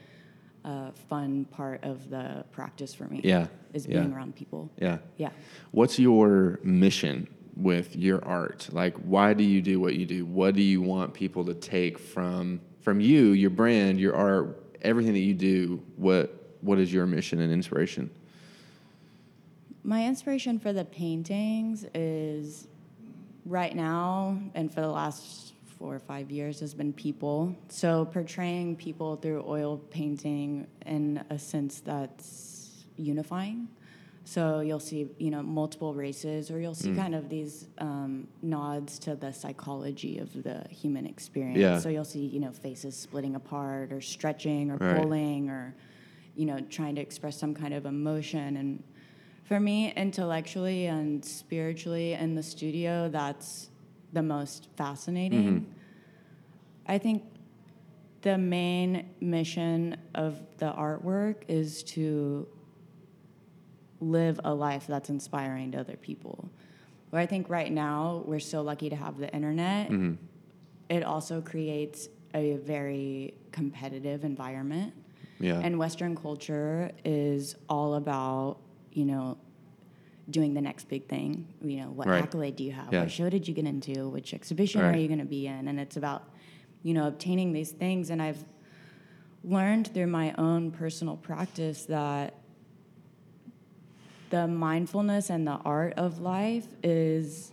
uh, 0.64 0.90
fun 1.08 1.44
part 1.44 1.84
of 1.84 2.08
the 2.08 2.44
practice 2.50 2.94
for 2.94 3.04
me. 3.04 3.20
Yeah. 3.22 3.48
is 3.74 3.86
Yeah. 3.86 4.00
being 4.00 4.12
around 4.14 4.34
people. 4.36 4.70
Yeah. 4.80 4.98
Yeah. 5.18 5.30
What's 5.72 5.98
your 5.98 6.60
mission 6.62 7.26
with 7.56 7.94
your 7.94 8.24
art? 8.24 8.68
Like, 8.72 8.96
why 8.98 9.34
do 9.34 9.44
you 9.44 9.60
do 9.60 9.78
what 9.78 9.94
you 9.96 10.06
do? 10.06 10.24
What 10.24 10.54
do 10.54 10.62
you 10.62 10.80
want 10.80 11.12
people 11.14 11.44
to 11.44 11.54
take 11.54 11.98
from 11.98 12.60
from 12.80 13.00
you, 13.00 13.30
your 13.32 13.50
brand, 13.50 14.00
your 14.00 14.14
art, 14.16 14.64
everything 14.82 15.12
that 15.12 15.20
you 15.20 15.34
do? 15.34 15.82
What 15.96 16.56
what 16.62 16.78
is 16.78 16.90
your 16.92 17.06
mission 17.06 17.40
and 17.40 17.52
inspiration? 17.52 18.08
My 19.84 20.06
inspiration 20.06 20.58
for 20.60 20.72
the 20.72 20.84
paintings 20.84 21.84
is 21.92 22.68
right 23.44 23.74
now 23.74 24.38
and 24.54 24.72
for 24.72 24.80
the 24.80 24.88
last 24.88 25.54
four 25.78 25.94
or 25.94 25.98
five 25.98 26.30
years 26.30 26.60
has 26.60 26.74
been 26.74 26.92
people. 26.92 27.56
So 27.68 28.04
portraying 28.04 28.76
people 28.76 29.16
through 29.16 29.44
oil 29.46 29.78
painting 29.90 30.66
in 30.86 31.24
a 31.30 31.38
sense 31.38 31.80
that's 31.80 32.84
unifying. 32.96 33.68
So 34.24 34.60
you'll 34.60 34.78
see, 34.78 35.08
you 35.18 35.30
know, 35.30 35.42
multiple 35.42 35.94
races, 35.94 36.50
or 36.52 36.60
you'll 36.60 36.76
see 36.76 36.92
kind 36.92 37.12
of 37.16 37.28
these 37.28 37.66
um, 37.78 38.28
nods 38.40 39.00
to 39.00 39.16
the 39.16 39.32
psychology 39.32 40.18
of 40.18 40.44
the 40.44 40.64
human 40.70 41.06
experience. 41.06 41.58
Yeah. 41.60 41.78
So 41.80 41.88
you'll 41.88 42.04
see, 42.04 42.26
you 42.26 42.38
know, 42.38 42.52
faces 42.52 42.96
splitting 42.96 43.34
apart, 43.34 43.92
or 43.92 44.00
stretching, 44.00 44.70
or 44.70 44.76
Right. 44.76 44.96
pulling, 44.96 45.50
or 45.50 45.74
you 46.36 46.46
know, 46.46 46.60
trying 46.70 46.94
to 46.94 47.00
express 47.00 47.36
some 47.36 47.52
kind 47.52 47.74
of 47.74 47.84
emotion. 47.84 48.56
And 48.56 48.84
for 49.44 49.58
me, 49.60 49.92
intellectually 49.94 50.86
and 50.86 51.24
spiritually 51.24 52.14
in 52.14 52.34
the 52.34 52.42
studio, 52.42 53.08
that's 53.08 53.68
the 54.12 54.22
most 54.22 54.68
fascinating. 54.76 55.60
Mm-hmm. 55.60 55.72
I 56.86 56.98
think 56.98 57.24
the 58.22 58.38
main 58.38 59.10
mission 59.20 59.96
of 60.14 60.40
the 60.58 60.72
artwork 60.72 61.36
is 61.48 61.82
to 61.82 62.46
live 64.00 64.40
a 64.44 64.54
life 64.54 64.86
that's 64.86 65.10
inspiring 65.10 65.72
to 65.72 65.78
other 65.78 65.96
people. 65.96 66.48
Where 67.10 67.20
I 67.20 67.26
think 67.26 67.48
right 67.50 67.70
now 67.70 68.22
we're 68.26 68.40
so 68.40 68.62
lucky 68.62 68.88
to 68.90 68.96
have 68.96 69.18
the 69.18 69.32
internet, 69.34 69.90
mm-hmm. 69.90 70.14
it 70.88 71.02
also 71.02 71.40
creates 71.40 72.08
a 72.34 72.56
very 72.56 73.34
competitive 73.50 74.24
environment. 74.24 74.94
Yeah. 75.38 75.60
And 75.62 75.78
Western 75.78 76.16
culture 76.16 76.90
is 77.04 77.56
all 77.68 77.94
about, 77.94 78.58
you 78.92 79.04
know, 79.04 79.38
doing 80.30 80.54
the 80.54 80.60
next 80.60 80.88
big 80.88 81.06
thing. 81.08 81.46
You 81.62 81.78
know, 81.78 81.90
what 81.90 82.06
Right. 82.08 82.22
accolade 82.22 82.56
do 82.56 82.64
you 82.64 82.72
have? 82.72 82.92
Yeah. 82.92 83.00
What 83.00 83.10
show 83.10 83.28
did 83.28 83.48
you 83.48 83.54
get 83.54 83.66
into? 83.66 84.08
Which 84.08 84.32
exhibition 84.34 84.80
Right. 84.80 84.94
are 84.94 84.98
you 84.98 85.08
going 85.08 85.18
to 85.18 85.24
be 85.24 85.46
in? 85.46 85.68
And 85.68 85.80
it's 85.80 85.96
about, 85.96 86.24
you 86.82 86.94
know, 86.94 87.06
obtaining 87.08 87.52
these 87.52 87.72
things. 87.72 88.10
And 88.10 88.22
I've 88.22 88.44
learned 89.44 89.88
through 89.92 90.06
my 90.06 90.32
own 90.38 90.70
personal 90.70 91.16
practice 91.16 91.86
that 91.86 92.34
the 94.30 94.46
mindfulness 94.46 95.28
and 95.28 95.46
the 95.46 95.58
art 95.64 95.94
of 95.96 96.20
life 96.20 96.66
is 96.82 97.52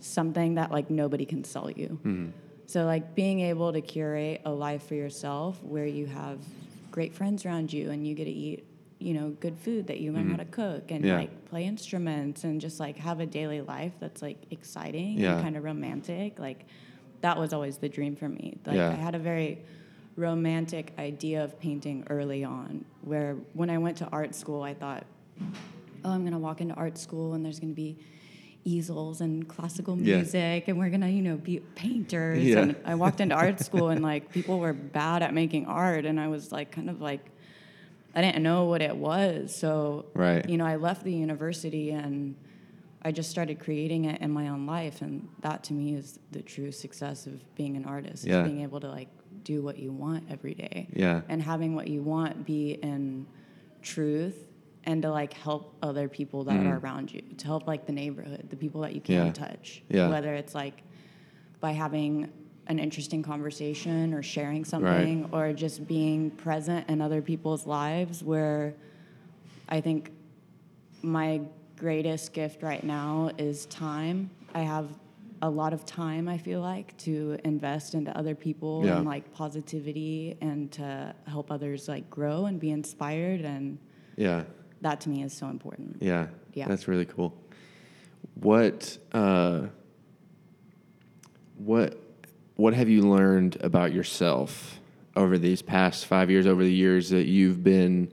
something 0.00 0.54
that 0.54 0.70
like 0.70 0.88
nobody 0.90 1.24
can 1.26 1.44
sell 1.44 1.70
you. 1.70 1.98
Mm-hmm. 2.04 2.28
So 2.66 2.84
like 2.84 3.14
being 3.14 3.40
able 3.40 3.72
to 3.72 3.80
curate 3.80 4.40
a 4.44 4.50
life 4.50 4.86
for 4.86 4.94
yourself 4.94 5.62
where 5.62 5.86
you 5.86 6.06
have 6.06 6.38
great 6.90 7.14
friends 7.14 7.44
around 7.44 7.72
you 7.72 7.90
and 7.90 8.06
you 8.06 8.14
get 8.14 8.24
to 8.24 8.30
eat, 8.30 8.64
you 8.98 9.12
know, 9.12 9.30
good 9.40 9.58
food 9.58 9.86
that 9.88 10.00
you 10.00 10.12
learn 10.12 10.30
how 10.30 10.36
mm-hmm. 10.36 10.50
to 10.50 10.56
cook 10.56 10.90
and 10.90 11.04
Yeah. 11.04 11.16
like 11.16 11.44
play 11.46 11.64
instruments 11.64 12.44
and 12.44 12.60
just 12.60 12.80
like 12.80 12.96
have 12.96 13.20
a 13.20 13.26
daily 13.26 13.60
life 13.60 13.92
that's 14.00 14.22
like 14.22 14.38
exciting 14.50 15.18
Yeah. 15.18 15.34
and 15.34 15.42
kind 15.42 15.56
of 15.56 15.64
romantic. 15.64 16.38
Like 16.38 16.64
that 17.20 17.38
was 17.38 17.52
always 17.52 17.76
the 17.78 17.88
dream 17.88 18.16
for 18.16 18.28
me. 18.28 18.58
Like 18.64 18.76
Yeah. 18.76 18.88
I 18.88 18.94
had 18.94 19.14
a 19.14 19.18
very 19.18 19.58
romantic 20.16 20.92
idea 20.98 21.44
of 21.44 21.60
painting 21.60 22.04
early 22.08 22.42
on 22.42 22.86
where 23.02 23.36
when 23.52 23.68
I 23.68 23.76
went 23.76 23.98
to 23.98 24.06
art 24.06 24.34
school 24.34 24.62
I 24.62 24.72
thought 24.72 25.04
oh, 25.42 26.10
I'm 26.10 26.24
gonna 26.24 26.38
walk 26.38 26.62
into 26.62 26.74
art 26.74 26.96
school 26.96 27.34
and 27.34 27.44
there's 27.44 27.60
gonna 27.60 27.74
be 27.74 27.98
easels 28.64 29.20
and 29.20 29.46
classical 29.46 29.96
Yeah. 29.98 30.16
music 30.16 30.68
and 30.68 30.78
we're 30.78 30.88
gonna, 30.88 31.08
you 31.10 31.22
know, 31.22 31.36
be 31.36 31.60
painters. 31.74 32.42
Yeah. 32.42 32.60
And 32.60 32.76
I 32.84 32.94
walked 32.94 33.20
into 33.20 33.34
art 33.34 33.60
school 33.68 33.90
and 33.90 34.02
like 34.02 34.32
people 34.32 34.58
were 34.58 34.72
bad 34.72 35.22
at 35.22 35.34
making 35.34 35.66
art 35.66 36.06
and 36.06 36.18
I 36.18 36.28
was 36.28 36.50
like 36.50 36.72
kind 36.72 36.88
of 36.88 37.00
like 37.02 37.20
I 38.16 38.22
didn't 38.22 38.42
know 38.42 38.64
what 38.64 38.80
it 38.80 38.96
was. 38.96 39.54
So 39.54 40.06
Right. 40.14 40.48
you 40.48 40.56
know, 40.56 40.64
I 40.64 40.76
left 40.76 41.04
the 41.04 41.12
university 41.12 41.90
and 41.90 42.34
I 43.02 43.12
just 43.12 43.30
started 43.30 43.60
creating 43.60 44.06
it 44.06 44.20
in 44.22 44.30
my 44.32 44.48
own 44.48 44.66
life 44.66 45.02
and 45.02 45.28
that 45.42 45.62
to 45.64 45.74
me 45.74 45.94
is 45.94 46.18
the 46.32 46.42
true 46.42 46.72
success 46.72 47.26
of 47.26 47.54
being 47.54 47.76
an 47.76 47.84
artist. 47.84 48.24
Yeah. 48.26 48.40
Is 48.42 48.48
being 48.50 48.62
able 48.62 48.80
to 48.80 48.88
like 48.88 49.08
do 49.44 49.62
what 49.62 49.78
you 49.78 49.92
want 49.92 50.24
every 50.30 50.54
day 50.54 50.88
Yeah. 50.92 51.20
and 51.28 51.40
having 51.42 51.74
what 51.76 51.88
you 51.88 52.02
want 52.02 52.46
be 52.46 52.72
in 52.82 53.26
truth 53.82 54.46
and 54.84 55.02
to 55.02 55.10
like 55.10 55.34
help 55.34 55.76
other 55.82 56.08
people 56.08 56.44
that 56.44 56.54
mm-hmm. 56.54 56.68
are 56.68 56.78
around 56.78 57.12
you 57.12 57.20
to 57.36 57.46
help 57.46 57.66
like 57.66 57.86
the 57.86 57.92
neighborhood 57.92 58.46
the 58.48 58.56
people 58.56 58.80
that 58.80 58.94
you 58.94 59.00
can 59.02 59.26
Yeah. 59.26 59.32
touch 59.32 59.82
Yeah. 59.88 60.08
whether 60.08 60.34
it's 60.34 60.54
like 60.54 60.82
by 61.60 61.72
having 61.72 62.32
an 62.68 62.78
interesting 62.78 63.22
conversation 63.22 64.12
or 64.12 64.22
sharing 64.22 64.64
something 64.64 65.28
or 65.32 65.52
just 65.52 65.86
being 65.86 66.30
present 66.32 66.88
in 66.88 67.00
other 67.00 67.22
people's 67.22 67.66
lives 67.66 68.22
where 68.24 68.74
i 69.68 69.80
think 69.80 70.10
my 71.02 71.40
greatest 71.76 72.32
gift 72.32 72.62
right 72.62 72.82
now 72.82 73.30
is 73.38 73.66
time. 73.66 74.30
I 74.54 74.60
have 74.60 74.88
a 75.42 75.50
lot 75.50 75.74
of 75.74 75.84
time, 75.84 76.26
I 76.26 76.38
feel 76.38 76.60
like, 76.62 76.96
to 76.98 77.38
invest 77.44 77.94
into 77.94 78.16
other 78.16 78.34
people 78.34 78.82
Yeah. 78.84 78.96
and 78.96 79.06
like 79.06 79.30
positivity 79.34 80.36
and 80.40 80.72
to 80.72 81.14
help 81.26 81.50
others 81.50 81.86
like 81.86 82.08
grow 82.08 82.46
and 82.46 82.58
be 82.58 82.70
inspired. 82.70 83.42
And 83.42 83.78
Yeah. 84.16 84.44
that 84.80 85.02
to 85.02 85.10
me 85.10 85.22
is 85.22 85.34
so 85.34 85.48
important. 85.48 85.98
Yeah. 86.00 86.28
Yeah. 86.54 86.66
That's 86.66 86.88
really 86.88 87.04
cool. 87.04 87.34
What 88.40 88.96
uh, 89.12 89.66
what 91.58 91.98
what 92.56 92.74
have 92.74 92.88
you 92.88 93.02
learned 93.02 93.56
about 93.60 93.92
yourself 93.92 94.80
over 95.14 95.38
these 95.38 95.62
past 95.62 96.06
five 96.06 96.30
years, 96.30 96.46
over 96.46 96.62
the 96.62 96.72
years 96.72 97.10
that 97.10 97.26
you've 97.26 97.62
been 97.62 98.12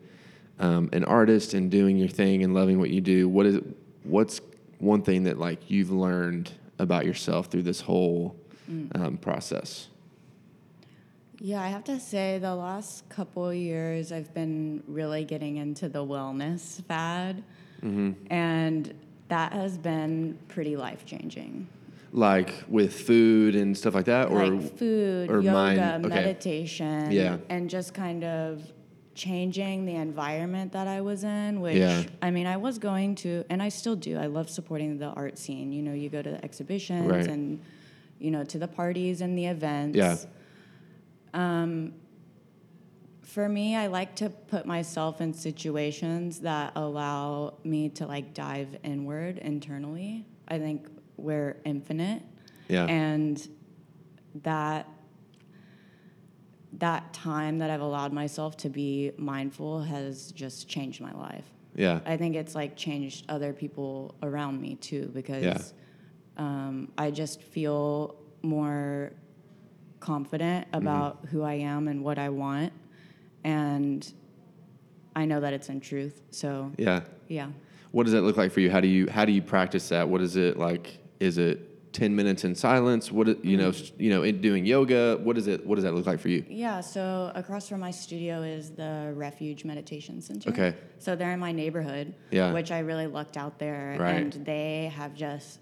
um, 0.59 0.89
an 0.93 1.03
artist 1.05 1.53
and 1.53 1.71
doing 1.71 1.97
your 1.97 2.07
thing 2.07 2.43
and 2.43 2.53
loving 2.53 2.79
what 2.79 2.89
you 2.89 3.01
do? 3.01 3.27
What 3.27 3.45
is 3.45 3.59
what's 4.03 4.41
one 4.79 5.01
thing 5.01 5.23
that 5.23 5.39
like 5.39 5.69
you've 5.71 5.91
learned 5.91 6.51
about 6.79 7.05
yourself 7.05 7.47
through 7.47 7.63
this 7.63 7.81
whole 7.81 8.35
um, 8.95 9.17
process? 9.17 9.87
Yeah, 11.39 11.61
I 11.61 11.67
have 11.67 11.83
to 11.85 11.99
say 11.99 12.37
the 12.39 12.55
last 12.55 13.07
couple 13.09 13.49
of 13.49 13.55
years 13.55 14.11
I've 14.11 14.33
been 14.33 14.81
really 14.87 15.25
getting 15.25 15.57
into 15.57 15.89
the 15.89 16.05
wellness 16.05 16.81
fad. 16.85 17.43
And 18.29 18.93
that 19.27 19.51
has 19.51 19.77
been 19.77 20.37
pretty 20.47 20.77
life 20.77 21.05
changing. 21.05 21.67
Like 22.15 22.53
with 22.67 22.93
food 22.93 23.55
and 23.55 23.75
stuff 23.75 23.95
like 23.95 24.05
that, 24.05 24.29
or 24.29 24.45
like 24.45 24.77
food, 24.77 25.31
or 25.31 25.41
yoga, 25.41 25.51
mind- 25.51 26.05
okay. 26.05 26.13
meditation, 26.15 27.11
Yeah. 27.11 27.37
and 27.49 27.67
just 27.71 27.95
kind 27.95 28.23
of 28.23 28.71
changing 29.15 29.85
the 29.85 29.95
environment 29.95 30.73
that 30.73 30.87
I 30.87 31.01
was 31.01 31.23
in. 31.23 31.59
Which 31.59 31.77
Yeah. 31.77 32.03
I 32.21 32.29
mean, 32.29 32.45
I 32.45 32.57
was 32.57 32.77
going 32.77 33.15
to, 33.15 33.43
and 33.49 33.63
I 33.63 33.69
still 33.69 33.95
do. 33.95 34.17
I 34.17 34.27
love 34.27 34.47
supporting 34.49 34.99
the 34.99 35.07
art 35.07 35.39
scene. 35.39 35.71
You 35.73 35.81
know, 35.81 35.93
you 35.93 36.07
go 36.09 36.21
to 36.21 36.29
the 36.29 36.43
exhibitions 36.45 37.09
Right. 37.09 37.25
and 37.27 37.59
you 38.19 38.29
know 38.29 38.43
to 38.43 38.59
the 38.59 38.67
parties 38.67 39.21
and 39.21 39.35
the 39.35 39.47
events. 39.47 39.97
Yeah. 39.97 40.15
Um, 41.33 41.93
for 43.21 43.49
me, 43.49 43.75
I 43.75 43.87
like 43.87 44.15
to 44.17 44.29
put 44.29 44.67
myself 44.67 45.19
in 45.19 45.33
situations 45.33 46.41
that 46.41 46.73
allow 46.75 47.55
me 47.63 47.89
to 47.89 48.05
like 48.05 48.35
dive 48.35 48.77
inward 48.83 49.39
internally. 49.39 50.25
I 50.47 50.59
think 50.59 50.87
we're 51.17 51.57
infinite. 51.65 52.21
Yeah. 52.67 52.85
And 52.85 53.45
that 54.43 54.87
that 56.79 57.13
time 57.13 57.59
that 57.59 57.69
I've 57.69 57.81
allowed 57.81 58.13
myself 58.13 58.57
to 58.57 58.69
be 58.69 59.11
mindful 59.17 59.81
has 59.83 60.31
just 60.31 60.67
changed 60.67 61.01
my 61.01 61.11
life. 61.13 61.45
yeah, 61.75 61.99
I 62.05 62.17
think 62.17 62.35
it's 62.35 62.55
like 62.55 62.75
changed 62.75 63.25
other 63.29 63.53
people 63.53 64.15
around 64.23 64.59
me 64.61 64.75
too 64.75 65.09
because 65.13 65.43
Yeah. 65.43 65.57
um, 66.37 66.91
I 66.97 67.11
just 67.11 67.41
feel 67.41 68.15
more 68.41 69.11
confident 69.99 70.67
Mm-hmm. 70.67 70.77
about 70.87 71.25
who 71.31 71.43
I 71.43 71.53
am 71.55 71.87
and 71.87 72.03
what 72.03 72.17
I 72.17 72.29
want, 72.29 72.73
and 73.43 74.11
I 75.15 75.25
know 75.25 75.39
that 75.41 75.53
it's 75.53 75.69
in 75.69 75.79
truth. 75.79 76.21
So 76.31 76.71
yeah. 76.77 77.01
yeah, 77.27 77.49
What 77.91 78.03
does 78.05 78.13
that 78.13 78.21
look 78.23 78.35
like 78.37 78.51
for 78.51 78.61
you? 78.61 78.71
How 78.71 78.79
do 78.81 78.87
you 78.87 79.07
how 79.09 79.25
do 79.25 79.31
you 79.31 79.41
practice 79.43 79.89
that? 79.89 80.09
What 80.09 80.21
is 80.21 80.35
it 80.37 80.57
like? 80.57 80.97
Is 81.19 81.37
it 81.37 81.93
ten 81.93 82.15
minutes 82.15 82.43
in 82.43 82.55
silence? 82.55 83.11
What 83.11 83.43
you 83.45 83.57
know 83.57 83.71
mm-hmm. 83.71 84.01
you 84.01 84.09
know 84.09 84.23
in 84.23 84.41
doing 84.41 84.65
yoga? 84.65 85.17
What 85.21 85.37
is 85.37 85.47
it? 85.47 85.65
What 85.65 85.75
does 85.75 85.83
that 85.83 85.93
look 85.93 86.05
like 86.05 86.19
for 86.19 86.29
you? 86.29 86.43
yeah. 86.49 86.81
So 86.81 87.31
across 87.35 87.69
from 87.69 87.79
my 87.79 87.91
studio 87.91 88.41
is 88.41 88.71
the 88.71 89.13
Refuge 89.15 89.63
Meditation 89.63 90.21
Center. 90.21 90.49
Okay. 90.49 90.75
So 90.97 91.15
they're 91.15 91.31
in 91.31 91.39
my 91.39 91.51
neighborhood. 91.51 92.15
Yeah. 92.31 92.51
Which 92.51 92.71
I 92.71 92.79
really 92.79 93.07
lucked 93.07 93.37
out 93.37 93.59
there, 93.59 93.95
Right. 93.99 94.15
and 94.15 94.33
they 94.45 94.91
have 94.95 95.13
just 95.13 95.59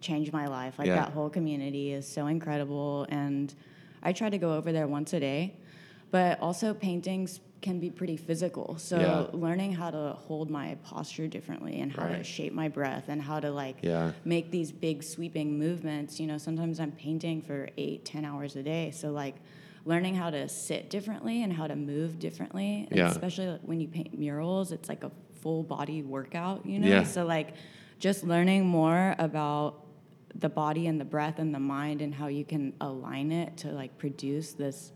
changed 0.00 0.32
my 0.32 0.46
life. 0.46 0.78
Like 0.78 0.86
Yeah. 0.86 0.96
that 0.96 1.12
whole 1.12 1.30
community 1.30 1.92
is 1.92 2.06
so 2.06 2.26
incredible, 2.28 3.06
and 3.08 3.52
I 4.02 4.12
try 4.12 4.30
to 4.30 4.38
go 4.38 4.54
over 4.54 4.70
there 4.72 4.86
once 4.86 5.12
a 5.12 5.20
day. 5.20 5.56
But 6.10 6.38
also 6.40 6.72
paintings 6.74 7.40
can 7.64 7.80
be 7.80 7.88
pretty 7.90 8.16
physical. 8.18 8.76
So 8.76 9.00
Yeah. 9.00 9.26
learning 9.46 9.72
how 9.72 9.90
to 9.90 10.12
hold 10.26 10.50
my 10.50 10.76
posture 10.84 11.26
differently 11.26 11.80
and 11.80 11.90
how 11.90 12.06
to 12.08 12.22
shape 12.22 12.52
my 12.52 12.68
breath 12.68 13.06
and 13.08 13.22
how 13.22 13.40
to 13.40 13.50
like 13.50 13.78
Yeah. 13.82 14.12
make 14.24 14.50
these 14.50 14.70
big 14.70 15.02
sweeping 15.02 15.58
movements. 15.58 16.20
You 16.20 16.26
know, 16.26 16.36
sometimes 16.36 16.78
I'm 16.78 16.92
painting 16.92 17.40
for 17.40 17.70
eight, 17.78 18.04
ten 18.04 18.22
hours 18.26 18.54
a 18.56 18.62
day. 18.62 18.90
So 18.90 19.10
like 19.12 19.36
learning 19.86 20.14
how 20.14 20.28
to 20.30 20.46
sit 20.48 20.90
differently 20.90 21.42
and 21.42 21.50
how 21.52 21.66
to 21.66 21.74
move 21.76 22.18
differently. 22.18 22.86
and 22.90 22.98
Yeah. 22.98 23.10
Especially 23.10 23.58
when 23.62 23.80
you 23.80 23.88
paint 23.88 24.12
murals, 24.18 24.70
it's 24.70 24.88
like 24.90 25.02
a 25.02 25.10
full 25.40 25.62
body 25.62 26.02
workout, 26.02 26.66
you 26.66 26.78
know? 26.78 26.88
Yeah. 26.88 27.04
So 27.04 27.24
like 27.24 27.54
just 27.98 28.24
learning 28.24 28.66
more 28.66 29.14
about 29.18 29.86
the 30.34 30.50
body 30.50 30.86
and 30.86 31.00
the 31.00 31.04
breath 31.16 31.38
and 31.38 31.54
the 31.54 31.58
mind 31.60 32.02
and 32.02 32.14
how 32.14 32.26
you 32.26 32.44
can 32.44 32.74
align 32.82 33.32
it 33.32 33.56
to 33.58 33.68
like 33.72 33.96
produce 33.96 34.52
this 34.52 34.92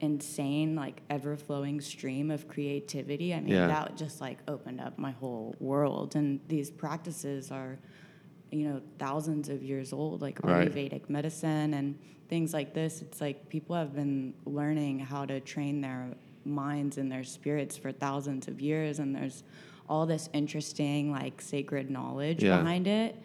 insane 0.00 0.74
like 0.76 1.00
ever 1.08 1.36
flowing 1.36 1.80
stream 1.80 2.30
of 2.30 2.46
creativity 2.48 3.32
i 3.34 3.40
mean 3.40 3.54
Yeah. 3.54 3.66
that 3.68 3.96
just 3.96 4.20
like 4.20 4.38
opened 4.46 4.80
up 4.80 4.98
my 4.98 5.10
whole 5.12 5.54
world 5.58 6.16
and 6.16 6.38
these 6.48 6.70
practices 6.70 7.50
are 7.50 7.78
you 8.50 8.68
know 8.68 8.80
thousands 8.98 9.48
of 9.48 9.62
years 9.62 9.92
old 9.92 10.20
like 10.20 10.38
Right. 10.44 10.70
ayurvedic 10.70 11.08
medicine 11.08 11.72
and 11.74 11.98
things 12.28 12.52
like 12.52 12.74
this 12.74 13.00
it's 13.00 13.20
like 13.20 13.48
people 13.48 13.74
have 13.74 13.94
been 13.94 14.34
learning 14.44 14.98
how 14.98 15.24
to 15.24 15.40
train 15.40 15.80
their 15.80 16.08
minds 16.44 16.98
and 16.98 17.10
their 17.10 17.24
spirits 17.24 17.76
for 17.76 17.90
thousands 17.90 18.48
of 18.48 18.60
years 18.60 18.98
and 18.98 19.16
there's 19.16 19.44
all 19.88 20.04
this 20.04 20.28
interesting 20.34 21.10
like 21.10 21.40
sacred 21.40 21.90
knowledge 21.90 22.42
Yeah. 22.42 22.58
behind 22.58 22.86
it 22.86 23.16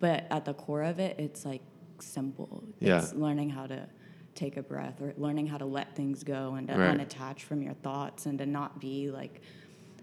but 0.00 0.24
at 0.30 0.44
the 0.46 0.54
core 0.54 0.82
of 0.82 0.98
it 0.98 1.18
it's 1.18 1.44
like 1.44 1.62
simple 2.00 2.64
Yeah. 2.80 2.98
it's 3.02 3.12
learning 3.14 3.50
how 3.50 3.66
to 3.66 3.86
take 4.36 4.56
a 4.56 4.62
breath 4.62 5.00
or 5.00 5.12
learning 5.16 5.46
how 5.46 5.58
to 5.58 5.64
let 5.64 5.96
things 5.96 6.22
go 6.22 6.54
and 6.54 6.68
to 6.68 6.74
Right. 6.78 6.96
unattach 6.98 7.40
from 7.40 7.62
your 7.62 7.74
thoughts 7.74 8.26
and 8.26 8.38
to 8.38 8.46
not 8.46 8.80
be 8.80 9.10
like 9.10 9.40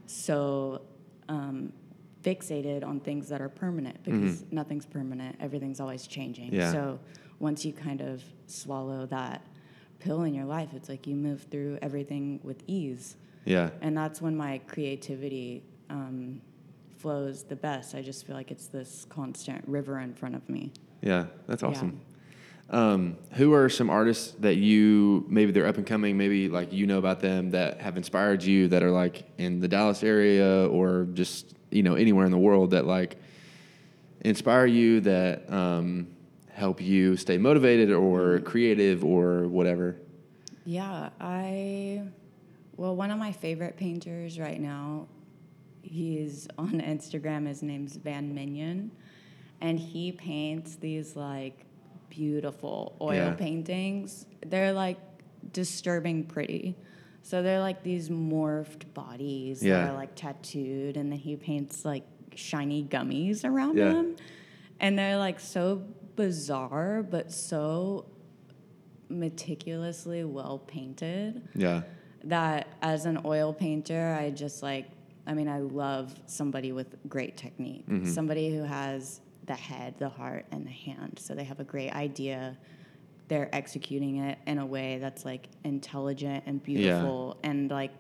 so 0.08 0.82
um, 1.30 1.72
fixated 2.24 2.84
on 2.86 3.00
things 3.00 3.30
that 3.30 3.42
are 3.42 3.50
permanent 3.50 4.02
because 4.04 4.44
nothing's 4.52 4.86
permanent 4.86 5.36
everything's 5.40 5.80
always 5.80 6.08
changing 6.08 6.48
Mm-hmm. 6.52 6.60
Yeah. 6.60 6.72
so 6.72 7.00
once 7.40 7.64
you 7.66 7.74
kind 7.74 8.02
of 8.02 8.24
swallow 8.48 9.06
that 9.08 9.42
pill 10.00 10.24
in 10.24 10.34
your 10.34 10.46
life 10.46 10.70
it's 10.74 10.90
like 10.90 11.08
you 11.08 11.16
move 11.16 11.44
through 11.52 11.78
everything 11.82 12.40
with 12.44 12.64
ease 12.68 13.16
Yeah, 13.46 13.70
and 13.82 13.96
that's 13.98 14.22
when 14.22 14.36
my 14.36 14.60
creativity 14.68 15.64
um, 15.90 16.42
flows 16.98 17.44
the 17.44 17.56
best 17.56 17.96
i 17.96 18.02
just 18.02 18.26
feel 18.26 18.36
like 18.36 18.52
it's 18.52 18.68
this 18.68 19.06
constant 19.10 19.64
river 19.68 20.00
in 20.00 20.14
front 20.14 20.36
of 20.36 20.48
me 20.50 20.72
yeah, 21.02 21.26
that's 21.48 21.64
Yeah. 21.64 21.70
Um, 22.74 23.18
who 23.34 23.54
are 23.54 23.70
some 23.70 23.92
artists 23.92 24.34
that 24.40 24.56
you 24.56 25.26
maybe 25.30 25.52
they're 25.52 25.68
up 25.68 25.78
and 25.78 25.86
coming, 25.86 26.18
maybe 26.18 26.50
like 26.50 26.74
you 26.74 26.88
know 26.88 26.98
about 26.98 27.20
them 27.20 27.52
that 27.52 27.80
have 27.80 27.98
inspired 27.98 28.42
you 28.42 28.68
that 28.70 28.82
are 28.82 28.90
like 28.90 29.26
in 29.38 29.60
the 29.60 29.68
Dallas 29.68 30.02
area 30.02 30.68
or 30.68 31.08
just 31.14 31.54
you 31.70 31.84
know 31.84 31.94
anywhere 31.94 32.26
in 32.26 32.32
the 32.32 32.38
world 32.38 32.72
that 32.72 32.86
like 32.86 33.18
inspire 34.22 34.66
you 34.66 35.02
that 35.02 35.48
um, 35.54 36.08
help 36.52 36.82
you 36.82 37.16
stay 37.16 37.38
motivated 37.38 37.92
or 37.92 38.40
creative 38.40 39.06
or 39.06 39.48
whatever. 39.48 39.96
Yeah, 40.66 41.10
I 41.22 42.04
well, 42.78 42.96
one 42.96 43.12
of 43.12 43.20
my 43.20 43.32
favorite 43.32 43.78
painters 43.78 44.40
right 44.40 44.60
now, 44.60 45.08
he's 45.82 46.48
on 46.58 46.82
Instagram. 46.82 47.48
His 47.48 47.62
name's 47.62 47.98
Van 47.98 48.34
Minion, 48.34 48.92
and 49.62 49.78
he 49.78 50.12
paints 50.12 50.76
these 50.76 51.16
like 51.16 51.66
beautiful 52.16 52.96
oil 53.02 53.14
Yeah. 53.16 53.34
paintings. 53.34 54.26
They're 54.46 54.74
like 54.74 55.00
disturbing 55.52 56.24
pretty. 56.26 56.76
So 57.24 57.42
they're 57.42 57.60
like 57.60 57.84
these 57.84 58.10
morphed 58.10 58.94
bodies 58.94 59.64
Yeah. 59.64 59.78
that 59.84 59.90
are 59.90 59.94
like 59.96 60.14
tattooed, 60.16 60.98
and 60.98 61.12
then 61.12 61.20
he 61.20 61.36
paints 61.36 61.86
like 61.86 62.04
shiny 62.36 62.84
gummies 62.84 63.44
around 63.46 63.78
Yeah. 63.78 63.94
them, 63.94 64.16
and 64.80 64.98
they're 64.98 65.18
like 65.18 65.40
so 65.40 65.82
bizarre 66.16 67.02
but 67.02 67.32
so 67.32 68.06
meticulously 69.10 70.24
well 70.24 70.60
painted 70.60 71.42
Yeah, 71.56 71.82
that 72.26 72.68
as 72.82 73.06
an 73.06 73.20
oil 73.26 73.52
painter 73.54 74.16
i 74.20 74.30
just 74.30 74.62
like 74.64 74.86
i 75.28 75.34
mean 75.34 75.48
i 75.48 75.60
love 75.60 76.14
somebody 76.26 76.72
with 76.72 76.96
great 77.10 77.36
technique 77.38 77.86
Mm-hmm. 77.88 78.06
somebody 78.12 78.56
who 78.56 78.64
has 78.64 79.22
the 79.46 79.54
head 79.56 79.96
the 79.98 80.10
heart 80.10 80.46
and 80.52 80.66
the 80.66 80.72
hand. 80.72 81.20
So 81.22 81.34
they 81.36 81.44
have 81.44 81.60
a 81.60 81.64
great 81.64 81.92
idea. 81.92 82.58
They're 83.28 83.50
executing 83.54 84.18
it 84.18 84.38
in 84.48 84.58
a 84.60 84.66
way 84.66 85.00
that's 85.00 85.26
like 85.26 85.48
intelligent 85.64 86.44
and 86.46 86.62
beautiful. 86.64 87.38
And 87.44 87.70
like 87.70 87.92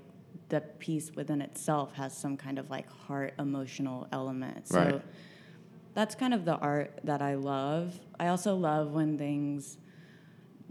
the 0.49 0.61
piece 0.61 1.11
within 1.15 1.41
itself 1.41 1.93
has 1.93 2.15
some 2.15 2.37
kind 2.37 2.59
of 2.59 2.69
like 2.69 2.89
heart 2.89 3.33
emotional 3.39 4.07
element. 4.11 4.67
So 4.67 4.77
Right. 4.77 5.01
that's 5.93 6.15
kind 6.15 6.33
of 6.33 6.45
the 6.45 6.55
art 6.57 6.99
that 7.03 7.21
I 7.21 7.35
love. 7.35 7.99
I 8.19 8.27
also 8.27 8.55
love 8.55 8.91
when 8.91 9.17
things 9.17 9.77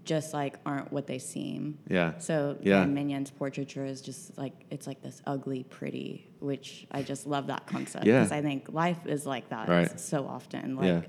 just 0.05 0.35
like 0.35 0.57
aren't 0.67 0.93
what 0.93 1.07
they 1.07 1.19
seem. 1.19 1.79
Yeah. 1.89 2.19
So 2.19 2.57
Yeah. 2.61 2.81
yeah, 2.81 2.87
Minion's 2.87 3.31
portraiture 3.31 3.85
is 3.85 4.01
just 4.01 4.37
like 4.37 4.53
it's 4.71 4.87
like 4.87 5.01
this 5.03 5.23
ugly 5.27 5.63
pretty, 5.65 6.29
which 6.41 6.87
I 6.91 7.03
just 7.03 7.27
love 7.27 7.47
that 7.49 7.67
concept 7.67 8.05
Yeah. 8.05 8.19
because 8.21 8.33
I 8.33 8.43
think 8.43 8.73
life 8.73 9.07
is 9.07 9.27
like 9.27 9.49
that 9.51 9.69
Right. 9.69 10.01
so 10.01 10.27
often. 10.27 10.77
Like 10.77 10.87
Yeah. 10.87 11.01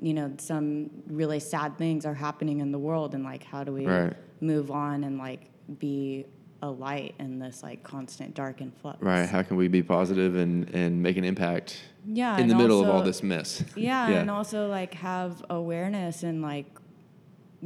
you 0.00 0.12
know, 0.14 0.30
some 0.38 0.90
really 1.08 1.40
sad 1.40 1.78
things 1.78 2.04
are 2.04 2.14
happening 2.14 2.60
in 2.60 2.70
the 2.70 2.78
world, 2.78 3.14
and 3.14 3.24
like 3.24 3.42
how 3.44 3.64
do 3.64 3.72
we 3.72 3.86
Right. 3.86 4.12
move 4.40 4.70
on 4.70 5.04
and 5.04 5.18
like 5.18 5.50
be 5.78 6.26
a 6.62 6.70
light 6.70 7.14
in 7.18 7.38
this 7.38 7.62
like 7.62 7.82
constant 7.82 8.34
dark 8.34 8.60
and 8.60 8.72
flux? 8.74 9.02
Right. 9.02 9.26
How 9.28 9.42
can 9.42 9.56
we 9.56 9.68
be 9.68 9.82
positive 9.82 10.36
and, 10.36 10.68
and 10.74 11.02
make 11.02 11.16
an 11.16 11.24
impact 11.24 11.82
Yeah, 12.06 12.38
in 12.38 12.46
the 12.48 12.54
middle 12.54 12.80
of 12.82 12.88
all 12.88 13.02
this 13.02 13.22
mess? 13.22 13.64
Yeah, 13.76 14.08
yeah. 14.10 14.18
and 14.20 14.30
also 14.30 14.68
like 14.68 14.94
have 14.94 15.44
awareness 15.50 16.22
and 16.22 16.40
like 16.42 16.66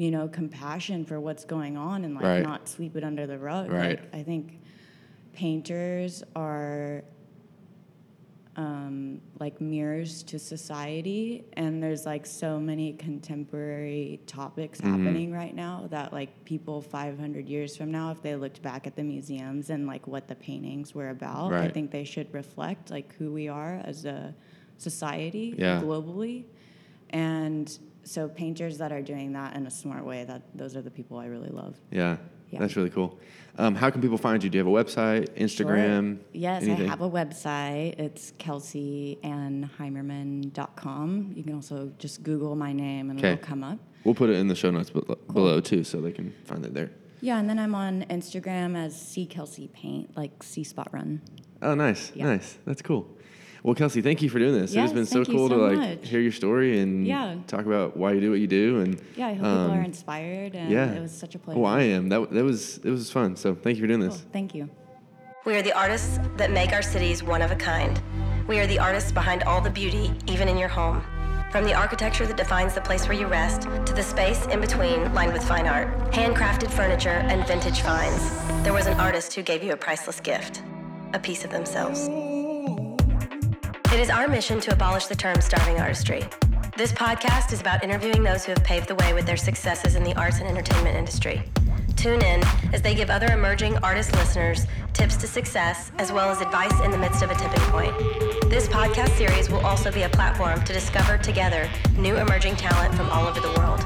you 0.00 0.10
know 0.10 0.26
compassion 0.28 1.04
for 1.04 1.20
what's 1.20 1.44
going 1.44 1.76
on 1.76 2.04
and 2.06 2.14
like 2.14 2.24
Right. 2.24 2.42
not 2.42 2.66
sweep 2.74 2.96
it 2.96 3.04
under 3.04 3.26
the 3.26 3.38
rug. 3.38 3.70
Right. 3.70 4.00
Like, 4.00 4.14
I 4.14 4.22
think 4.22 4.44
painters 5.34 6.22
are 6.34 7.04
um, 8.56 9.20
like 9.38 9.60
mirrors 9.60 10.22
to 10.24 10.38
society, 10.38 11.44
and 11.54 11.82
there's 11.82 12.04
like 12.06 12.24
so 12.26 12.58
many 12.58 12.94
contemporary 12.94 14.20
topics 14.26 14.80
Mm-hmm. 14.80 14.90
happening 15.04 15.32
right 15.32 15.54
now 15.54 15.86
that 15.90 16.12
like 16.12 16.30
people 16.44 16.80
500 16.80 17.46
years 17.48 17.76
from 17.76 17.90
now, 17.90 18.10
if 18.10 18.22
they 18.22 18.34
looked 18.36 18.60
back 18.62 18.86
at 18.86 18.96
the 18.96 19.02
museums 19.04 19.68
and 19.70 19.86
like 19.86 20.06
what 20.06 20.26
the 20.28 20.34
paintings 20.34 20.94
were 20.94 21.10
about, 21.10 21.52
I 21.52 21.68
think 21.68 21.90
they 21.90 22.04
should 22.04 22.32
reflect 22.34 22.90
like 22.90 23.14
who 23.16 23.32
we 23.32 23.48
are 23.48 23.80
as 23.84 24.04
a 24.04 24.34
society 24.78 25.54
Yeah. 25.58 25.80
globally. 25.82 26.44
And 27.10 27.66
so 28.10 28.28
painters 28.28 28.76
that 28.78 28.90
are 28.90 29.02
doing 29.02 29.32
that 29.34 29.54
in 29.54 29.66
a 29.66 29.70
smart 29.70 30.04
way, 30.04 30.24
that 30.24 30.42
those 30.54 30.74
are 30.76 30.82
the 30.82 30.90
people 30.90 31.16
I 31.18 31.26
really 31.26 31.50
love. 31.50 31.76
Yeah. 31.92 32.16
Yeah. 32.50 32.58
That's 32.58 32.74
really 32.74 32.90
cool. 32.90 33.16
Um, 33.58 33.76
how 33.76 33.90
can 33.90 34.00
people 34.00 34.18
find 34.18 34.42
you? 34.42 34.50
Do 34.50 34.58
you 34.58 34.64
have 34.64 34.72
a 34.72 34.84
website, 34.84 35.28
Instagram? 35.38 36.16
Sure. 36.16 36.24
Yes, 36.32 36.64
anything? 36.64 36.86
I 36.86 36.90
have 36.90 37.00
a 37.02 37.08
website. 37.08 37.96
It's 38.00 38.32
kelseyannheimerman.com. 38.40 41.32
You 41.36 41.42
can 41.44 41.54
also 41.54 41.92
just 41.98 42.24
Google 42.24 42.56
my 42.56 42.72
name 42.72 43.10
and 43.10 43.20
Okay. 43.20 43.34
it'll 43.34 43.44
come 43.46 43.62
up. 43.62 43.78
We'll 44.02 44.16
put 44.16 44.30
it 44.30 44.36
in 44.36 44.48
the 44.48 44.56
show 44.56 44.72
notes 44.72 44.90
bel- 44.90 45.16
below 45.32 45.60
too, 45.60 45.84
so 45.84 46.00
they 46.00 46.10
can 46.10 46.32
find 46.44 46.66
it 46.66 46.74
there. 46.74 46.90
Yeah, 47.20 47.38
and 47.38 47.48
then 47.48 47.60
I'm 47.60 47.76
on 47.76 48.02
Instagram 48.10 48.76
as 48.76 49.00
C 49.00 49.26
Kelsey 49.26 49.68
Paint, 49.68 50.16
like 50.16 50.42
C 50.42 50.64
Spot 50.64 50.88
Run. 50.92 51.20
Oh, 51.62 51.74
nice, 51.74 52.10
Yeah. 52.16 52.24
nice. 52.24 52.58
That's 52.64 52.82
cool. 52.82 53.06
Well, 53.62 53.74
Kelsey, 53.74 54.00
thank 54.00 54.22
you 54.22 54.30
for 54.30 54.38
doing 54.38 54.54
this. 54.54 54.72
it 54.74 54.78
has 54.80 54.92
been 54.92 55.04
so 55.06 55.16
thank 55.24 55.28
you 55.28 55.34
cool 55.36 55.48
to 55.50 55.56
like 55.56 55.76
much. 55.78 56.08
hear 56.08 56.20
your 56.20 56.32
story 56.32 56.80
and 56.80 57.06
Yeah. 57.06 57.36
talk 57.46 57.66
about 57.66 57.96
why 57.96 58.12
you 58.12 58.20
do 58.20 58.30
what 58.30 58.40
you 58.40 58.46
do. 58.46 58.80
And 58.80 59.00
Yeah, 59.16 59.28
I 59.28 59.34
hope 59.34 59.44
um, 59.46 59.66
people 59.68 59.80
are 59.80 59.84
inspired, 59.84 60.54
and 60.54 60.70
yeah. 60.70 60.92
it 60.92 61.00
was 61.02 61.12
such 61.12 61.34
a 61.34 61.38
pleasure. 61.38 61.60
Well, 61.60 61.70
I 61.70 61.82
am. 61.82 62.08
That 62.08 62.30
that 62.32 62.44
was 62.44 62.78
it 62.78 62.90
was 62.90 63.10
fun. 63.10 63.36
So 63.36 63.54
thank 63.54 63.76
you 63.76 63.82
for 63.82 63.88
doing 63.88 64.00
Cool. 64.00 64.10
this. 64.10 64.24
Thank 64.32 64.54
you. 64.54 64.68
We 65.44 65.56
are 65.56 65.62
the 65.62 65.72
artists 65.72 66.18
that 66.36 66.50
make 66.50 66.72
our 66.72 66.82
cities 66.82 67.22
one 67.22 67.42
of 67.42 67.50
a 67.50 67.56
kind. 67.56 68.00
We 68.46 68.58
are 68.60 68.66
the 68.66 68.78
artists 68.78 69.12
behind 69.12 69.42
all 69.44 69.60
the 69.60 69.70
beauty, 69.70 70.10
even 70.26 70.48
in 70.48 70.56
your 70.58 70.68
home. 70.68 71.02
From 71.50 71.64
the 71.64 71.74
architecture 71.74 72.26
that 72.26 72.36
defines 72.36 72.74
the 72.74 72.80
place 72.80 73.08
where 73.08 73.18
you 73.18 73.26
rest, 73.26 73.62
to 73.62 73.92
the 73.92 74.02
space 74.02 74.46
in 74.46 74.60
between 74.60 75.12
lined 75.14 75.32
with 75.32 75.42
fine 75.42 75.66
art, 75.66 75.88
handcrafted 76.12 76.70
furniture, 76.70 77.18
and 77.30 77.44
vintage 77.46 77.80
finds, 77.80 78.22
there 78.62 78.72
was 78.72 78.86
an 78.86 78.98
artist 79.00 79.34
who 79.34 79.42
gave 79.42 79.62
you 79.62 79.72
a 79.72 79.76
priceless 79.76 80.20
gift 80.20 80.62
a 81.12 81.18
piece 81.18 81.44
of 81.44 81.50
themselves. 81.50 82.08
It 83.92 83.98
is 83.98 84.08
our 84.08 84.28
mission 84.28 84.60
to 84.60 84.72
abolish 84.72 85.06
the 85.06 85.16
term 85.16 85.40
starving 85.40 85.80
artistry. 85.80 86.22
This 86.76 86.92
podcast 86.92 87.52
is 87.52 87.60
about 87.60 87.82
interviewing 87.82 88.22
those 88.22 88.44
who 88.44 88.52
have 88.52 88.62
paved 88.62 88.86
the 88.86 88.94
way 88.94 89.12
with 89.12 89.26
their 89.26 89.36
successes 89.36 89.96
in 89.96 90.04
the 90.04 90.14
arts 90.14 90.38
and 90.38 90.48
entertainment 90.48 90.96
industry. 90.96 91.42
Tune 91.96 92.22
in 92.22 92.40
as 92.72 92.82
they 92.82 92.94
give 92.94 93.10
other 93.10 93.26
emerging 93.32 93.78
artist 93.78 94.14
listeners 94.14 94.68
tips 94.92 95.16
to 95.16 95.26
success 95.26 95.90
as 95.98 96.12
well 96.12 96.30
as 96.30 96.40
advice 96.40 96.78
in 96.84 96.92
the 96.92 96.98
midst 96.98 97.24
of 97.24 97.32
a 97.32 97.34
tipping 97.34 97.64
point. 97.72 97.92
This 98.48 98.68
podcast 98.68 99.10
series 99.18 99.50
will 99.50 99.66
also 99.66 99.90
be 99.90 100.02
a 100.02 100.08
platform 100.08 100.62
to 100.62 100.72
discover 100.72 101.18
together 101.18 101.68
new 101.98 102.16
emerging 102.16 102.54
talent 102.54 102.94
from 102.94 103.10
all 103.10 103.26
over 103.26 103.40
the 103.40 103.52
world. 103.58 103.80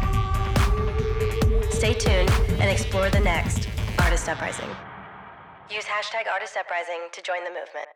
Stay 1.73 1.95
tuned 1.95 2.31
and 2.61 2.71
explore 2.71 3.09
the 3.09 3.21
next 3.21 3.71
Artist 3.99 4.29
Uprising. 4.29 4.69
Use 5.71 5.85
hashtag 5.85 6.31
Artist 6.31 6.59
Uprising 6.59 7.09
to 7.11 7.23
join 7.23 7.43
the 7.45 7.51
movement. 7.51 7.89